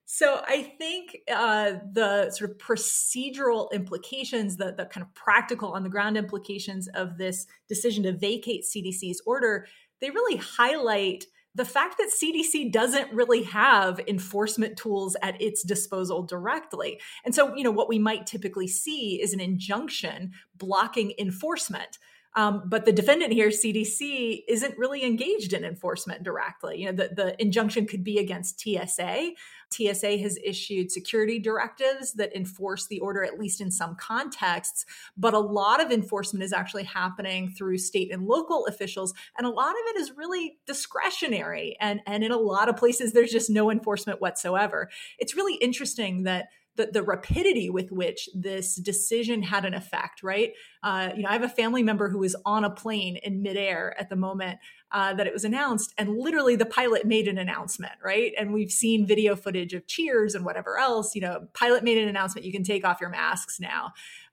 [0.06, 5.84] So I think uh, the sort of procedural implications, the, the kind of practical on
[5.84, 9.66] the ground implications of this decision to vacate CDC's order,
[10.00, 16.22] they really highlight the fact that CDC doesn't really have enforcement tools at its disposal
[16.22, 17.00] directly.
[17.24, 21.98] And so, you know, what we might typically see is an injunction blocking enforcement.
[22.36, 26.78] Um, but the defendant here, CDC, isn't really engaged in enforcement directly.
[26.78, 29.32] You know, the, the injunction could be against TSA.
[29.72, 34.84] TSA has issued security directives that enforce the order, at least in some contexts.
[35.16, 39.14] But a lot of enforcement is actually happening through state and local officials.
[39.38, 41.76] And a lot of it is really discretionary.
[41.80, 44.90] And, and in a lot of places, there's just no enforcement whatsoever.
[45.18, 50.52] It's really interesting that the, the rapidity with which this decision had an effect, right?
[50.82, 53.94] Uh, you know, I have a family member who was on a plane in midair
[53.98, 54.58] at the moment
[54.92, 58.32] uh, that it was announced, and literally the pilot made an announcement, right?
[58.38, 61.14] And we've seen video footage of cheers and whatever else.
[61.14, 63.92] You know, pilot made an announcement: you can take off your masks now.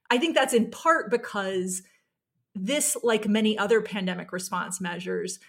[0.09, 1.83] I think that's in part because
[2.55, 5.39] this, like many other pandemic response measures,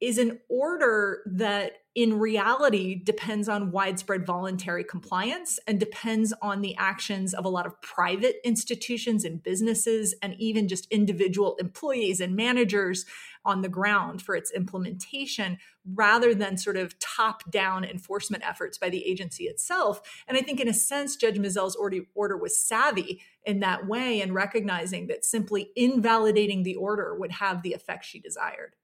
[0.00, 6.76] is an order that in reality depends on widespread voluntary compliance and depends on the
[6.76, 12.36] actions of a lot of private institutions and businesses and even just individual employees and
[12.36, 13.06] managers
[13.44, 15.58] on the ground for its implementation
[15.94, 20.22] rather than sort of top down enforcement efforts by the agency itself.
[20.28, 21.76] And I think, in a sense, Judge Mizelle's
[22.14, 27.62] order was savvy in that way and recognizing that simply invalidating the order would have
[27.62, 28.76] the effect she desired.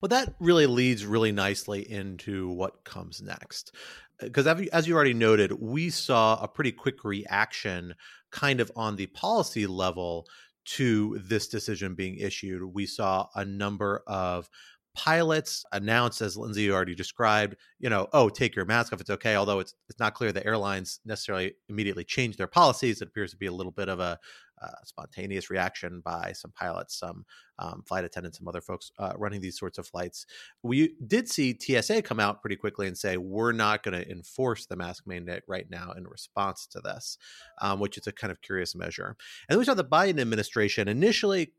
[0.00, 3.74] Well, that really leads really nicely into what comes next.
[4.22, 7.94] Uh, because as you already noted, we saw a pretty quick reaction
[8.30, 10.26] kind of on the policy level
[10.66, 12.62] to this decision being issued.
[12.74, 14.50] We saw a number of
[14.94, 19.36] pilots announced, as Lindsay already described, you know, oh, take your mask off, it's okay.
[19.36, 23.00] Although it's it's not clear the airlines necessarily immediately changed their policies.
[23.00, 24.18] It appears to be a little bit of a
[24.62, 27.24] uh, spontaneous reaction by some pilots, some
[27.58, 30.26] um, flight attendants, some other folks uh, running these sorts of flights.
[30.62, 34.66] We did see TSA come out pretty quickly and say, we're not going to enforce
[34.66, 37.18] the mask mandate right now in response to this,
[37.60, 39.16] um, which is a kind of curious measure.
[39.48, 41.52] And then we saw the Biden administration initially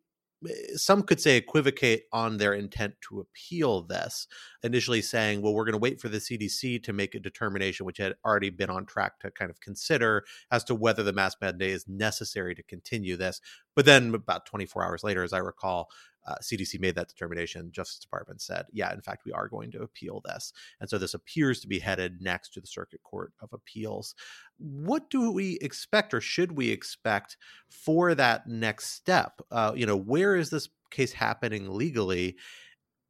[0.46, 4.28] Eh, some could say equivocate on their intent to appeal this,
[4.64, 7.98] initially saying, well, we're going to wait for the CDC to make a determination, which
[7.98, 11.72] had already been on track to kind of consider as to whether the mask mandate
[11.72, 13.42] is necessary to continue this.
[13.76, 15.90] But then, about 24 hours later, as I recall,
[16.28, 17.72] uh, CDC made that determination.
[17.72, 20.52] Justice Department said, yeah, in fact, we are going to appeal this.
[20.82, 24.14] And so this appears to be headed next to the Circuit Court of Appeals.
[24.58, 27.38] What do we expect or should we expect
[27.70, 29.42] for that next step?
[29.52, 32.36] Uh, you know, where is this case happening legally?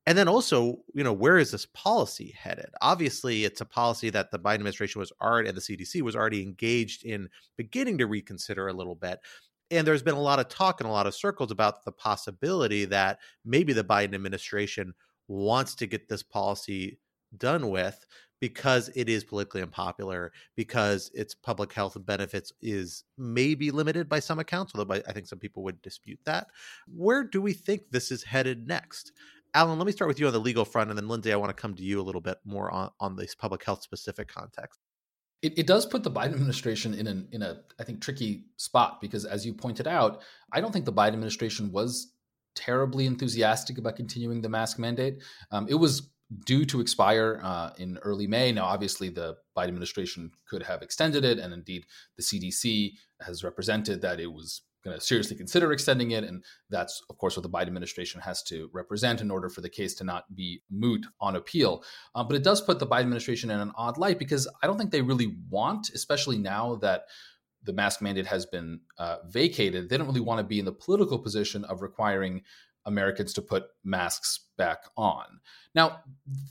[0.07, 2.70] And then also, you know, where is this policy headed?
[2.82, 6.41] Obviously, it's a policy that the Biden administration was already and the CDC was already
[6.41, 9.20] engaged in beginning to reconsider a little bit.
[9.70, 12.86] And there's been a lot of talk in a lot of circles about the possibility
[12.86, 14.93] that maybe the Biden administration
[15.28, 16.99] wants to get this policy
[17.38, 18.05] done with
[18.39, 24.39] because it is politically unpopular, because its public health benefits is maybe limited by some
[24.39, 26.47] accounts, although I think some people would dispute that.
[26.88, 29.11] Where do we think this is headed next?
[29.53, 31.49] Alan, let me start with you on the legal front, and then Lindsay, I want
[31.49, 34.80] to come to you a little bit more on, on this public health specific context.
[35.41, 38.99] It, it, does put the Biden administration in an in a I think tricky spot
[38.99, 40.21] because as you pointed out,
[40.51, 42.13] I don't think the Biden administration was
[42.55, 45.21] terribly enthusiastic about continuing the mask mandate.
[45.51, 46.09] Um, it was
[46.45, 48.51] due to expire uh, in early May.
[48.51, 51.85] Now, obviously, the Biden administration could have extended it, and indeed,
[52.17, 56.23] the CDC has represented that it was going to seriously consider extending it.
[56.23, 59.69] And that's, of course, what the Biden administration has to represent in order for the
[59.69, 61.84] case to not be moot on appeal.
[62.15, 64.78] Um, but it does put the Biden administration in an odd light because I don't
[64.78, 67.03] think they really want, especially now that
[67.63, 70.71] the mask mandate has been uh, vacated, they don't really want to be in the
[70.71, 72.43] political position of requiring
[72.86, 75.25] Americans to put masks back on.
[75.75, 75.99] Now,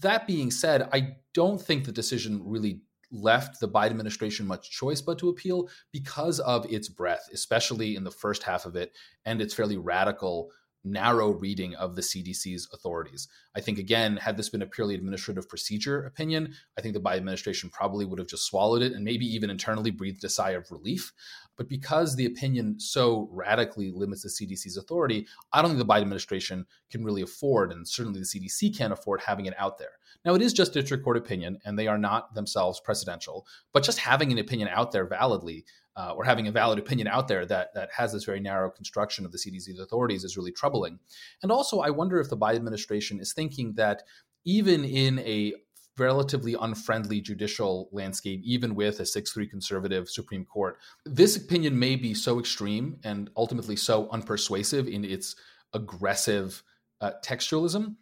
[0.02, 5.00] that being said, I don't think the decision really left the Biden administration much choice
[5.00, 8.92] but to appeal because of its breadth, especially in the first half of it
[9.24, 10.50] and its fairly radical
[10.86, 13.28] narrow reading of the CDC's authorities.
[13.54, 17.16] I think, again, had this been a purely administrative procedure opinion, I think the Biden
[17.16, 20.70] administration probably would have just swallowed it and maybe even internally breathed a sigh of
[20.70, 21.12] relief.
[21.56, 26.02] But because the opinion so radically limits the CDC's authority, I don't think the Biden
[26.02, 29.98] administration can really afford, and certainly the CDC can't afford having it out there.
[30.24, 33.98] Now, it is just district court opinion, and they are not themselves precedential, but just
[33.98, 35.64] having an opinion out there validly
[35.96, 39.24] uh, or having a valid opinion out there that that has this very narrow construction
[39.24, 40.98] of the CDC's authorities is really troubling.
[41.42, 44.02] And also, I wonder if the Biden administration is thinking that
[44.44, 45.54] even in a
[45.98, 50.78] relatively unfriendly judicial landscape, even with a 6 3 conservative Supreme Court.
[51.04, 55.36] This opinion may be so extreme and ultimately so unpersuasive in its
[55.72, 56.62] aggressive
[57.00, 57.96] uh, textualism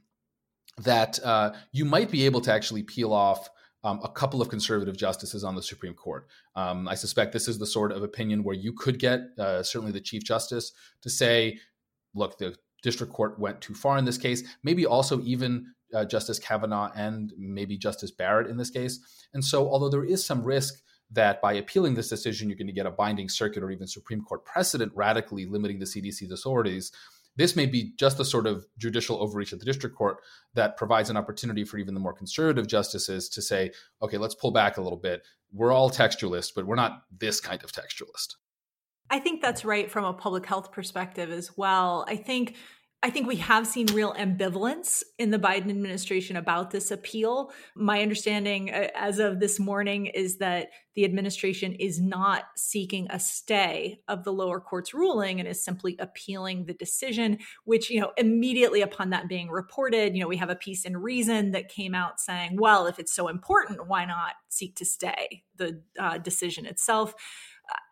[0.78, 3.48] that uh, you might be able to actually peel off
[3.84, 6.26] um, a couple of conservative justices on the Supreme Court.
[6.56, 9.92] Um, I suspect this is the sort of opinion where you could get uh, certainly
[9.92, 10.72] the Chief Justice
[11.02, 11.58] to say,
[12.14, 16.38] look, the district court went too far in this case, maybe also even uh, Justice
[16.38, 19.00] Kavanaugh and maybe Justice Barrett in this case.
[19.34, 22.72] And so, although there is some risk that by appealing this decision, you're going to
[22.72, 26.90] get a binding circuit or even Supreme Court precedent radically limiting the CDC's authorities,
[27.36, 30.18] this may be just the sort of judicial overreach of the district court
[30.54, 33.72] that provides an opportunity for even the more conservative justices to say,
[34.02, 35.22] okay, let's pull back a little bit.
[35.52, 38.34] We're all textualists, but we're not this kind of textualist.
[39.10, 42.04] I think that's right from a public health perspective as well.
[42.08, 42.56] I think
[43.04, 47.52] I think we have seen real ambivalence in the Biden administration about this appeal.
[47.76, 53.20] My understanding uh, as of this morning is that the administration is not seeking a
[53.20, 58.12] stay of the lower court's ruling and is simply appealing the decision, which, you know,
[58.16, 61.94] immediately upon that being reported, you know, we have a piece in Reason that came
[61.94, 66.64] out saying, well, if it's so important, why not seek to stay the uh, decision
[66.64, 67.14] itself?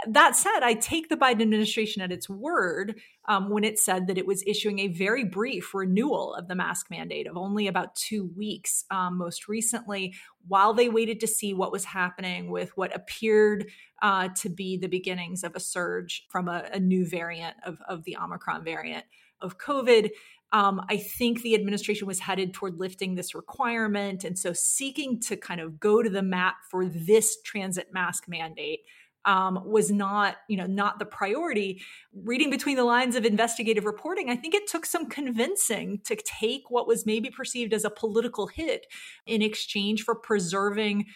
[0.08, 4.18] That said, I take the Biden administration at its word um, when it said that
[4.18, 8.30] it was issuing a very brief renewal of the mask mandate of only about two
[8.36, 10.14] weeks, um, most recently,
[10.48, 13.66] while they waited to see what was happening with what appeared
[14.02, 18.02] uh, to be the beginnings of a surge from a, a new variant of, of
[18.04, 19.04] the Omicron variant
[19.40, 20.10] of COVID.
[20.52, 24.24] Um, I think the administration was headed toward lifting this requirement.
[24.24, 28.80] And so seeking to kind of go to the mat for this transit mask mandate
[29.24, 31.82] um, was not, you know, not the priority.
[32.14, 36.70] Reading between the lines of investigative reporting, I think it took some convincing to take
[36.70, 38.86] what was maybe perceived as a political hit
[39.26, 41.06] in exchange for preserving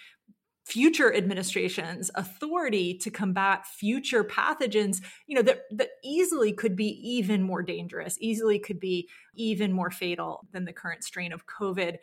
[0.66, 7.40] future administrations authority to combat future pathogens you know that that easily could be even
[7.40, 11.98] more dangerous easily could be even more fatal than the current strain of covid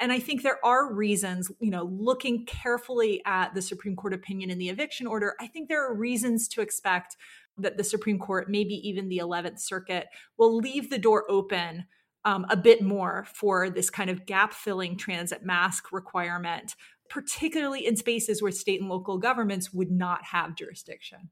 [0.00, 4.50] and I think there are reasons, you know, looking carefully at the Supreme Court opinion
[4.50, 7.16] in the eviction order, I think there are reasons to expect
[7.58, 10.06] that the Supreme Court, maybe even the 11th Circuit,
[10.38, 11.84] will leave the door open
[12.24, 16.74] um, a bit more for this kind of gap filling transit mask requirement,
[17.10, 21.30] particularly in spaces where state and local governments would not have jurisdiction.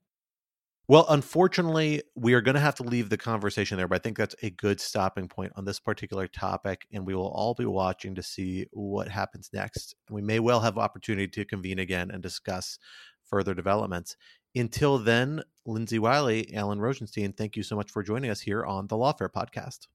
[0.92, 4.18] Well, unfortunately, we are going to have to leave the conversation there, but I think
[4.18, 6.86] that's a good stopping point on this particular topic.
[6.92, 9.94] And we will all be watching to see what happens next.
[10.10, 12.78] We may well have opportunity to convene again and discuss
[13.24, 14.18] further developments.
[14.54, 18.86] Until then, Lindsay Wiley, Alan Rozenshtein, thank you so much for joining us here on
[18.88, 19.86] the Lawfare podcast.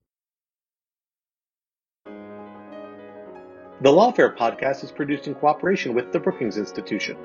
[3.83, 7.17] The Lawfare podcast is produced in cooperation with the Brookings Institution.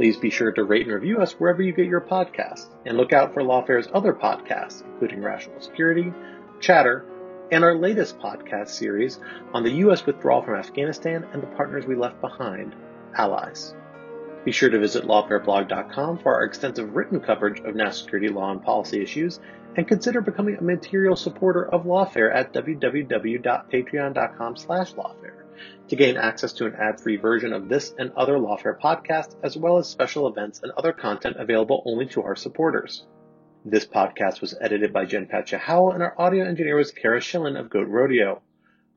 [0.00, 3.12] Please be sure to rate and review us wherever you get your podcasts, and look
[3.12, 6.10] out for Lawfare's other podcasts, including Rational Security,
[6.58, 7.04] Chatter,
[7.52, 9.18] and our latest podcast series
[9.52, 10.06] on the U.S.
[10.06, 12.74] withdrawal from Afghanistan and the partners we left behind,
[13.14, 13.74] Allies.
[14.46, 18.62] Be sure to visit lawfareblog.com for our extensive written coverage of national security law and
[18.62, 19.38] policy issues,
[19.76, 25.39] and consider becoming a material supporter of Lawfare at www.patreon.com slash lawfare
[25.88, 29.78] to gain access to an ad-free version of this and other Lawfare podcasts, as well
[29.78, 33.06] as special events and other content available only to our supporters.
[33.64, 37.58] This podcast was edited by Jen Patja Howell, and our audio engineer was Cara Shillenn
[37.58, 38.40] of Goat Rodeo.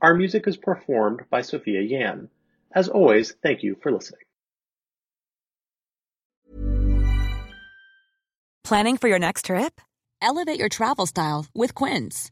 [0.01, 2.30] Our music is performed by Sophia Yan.
[2.74, 4.22] As always, thank you for listening.
[8.64, 9.82] Planning for your next trip?
[10.22, 12.32] Elevate your travel style with Quince.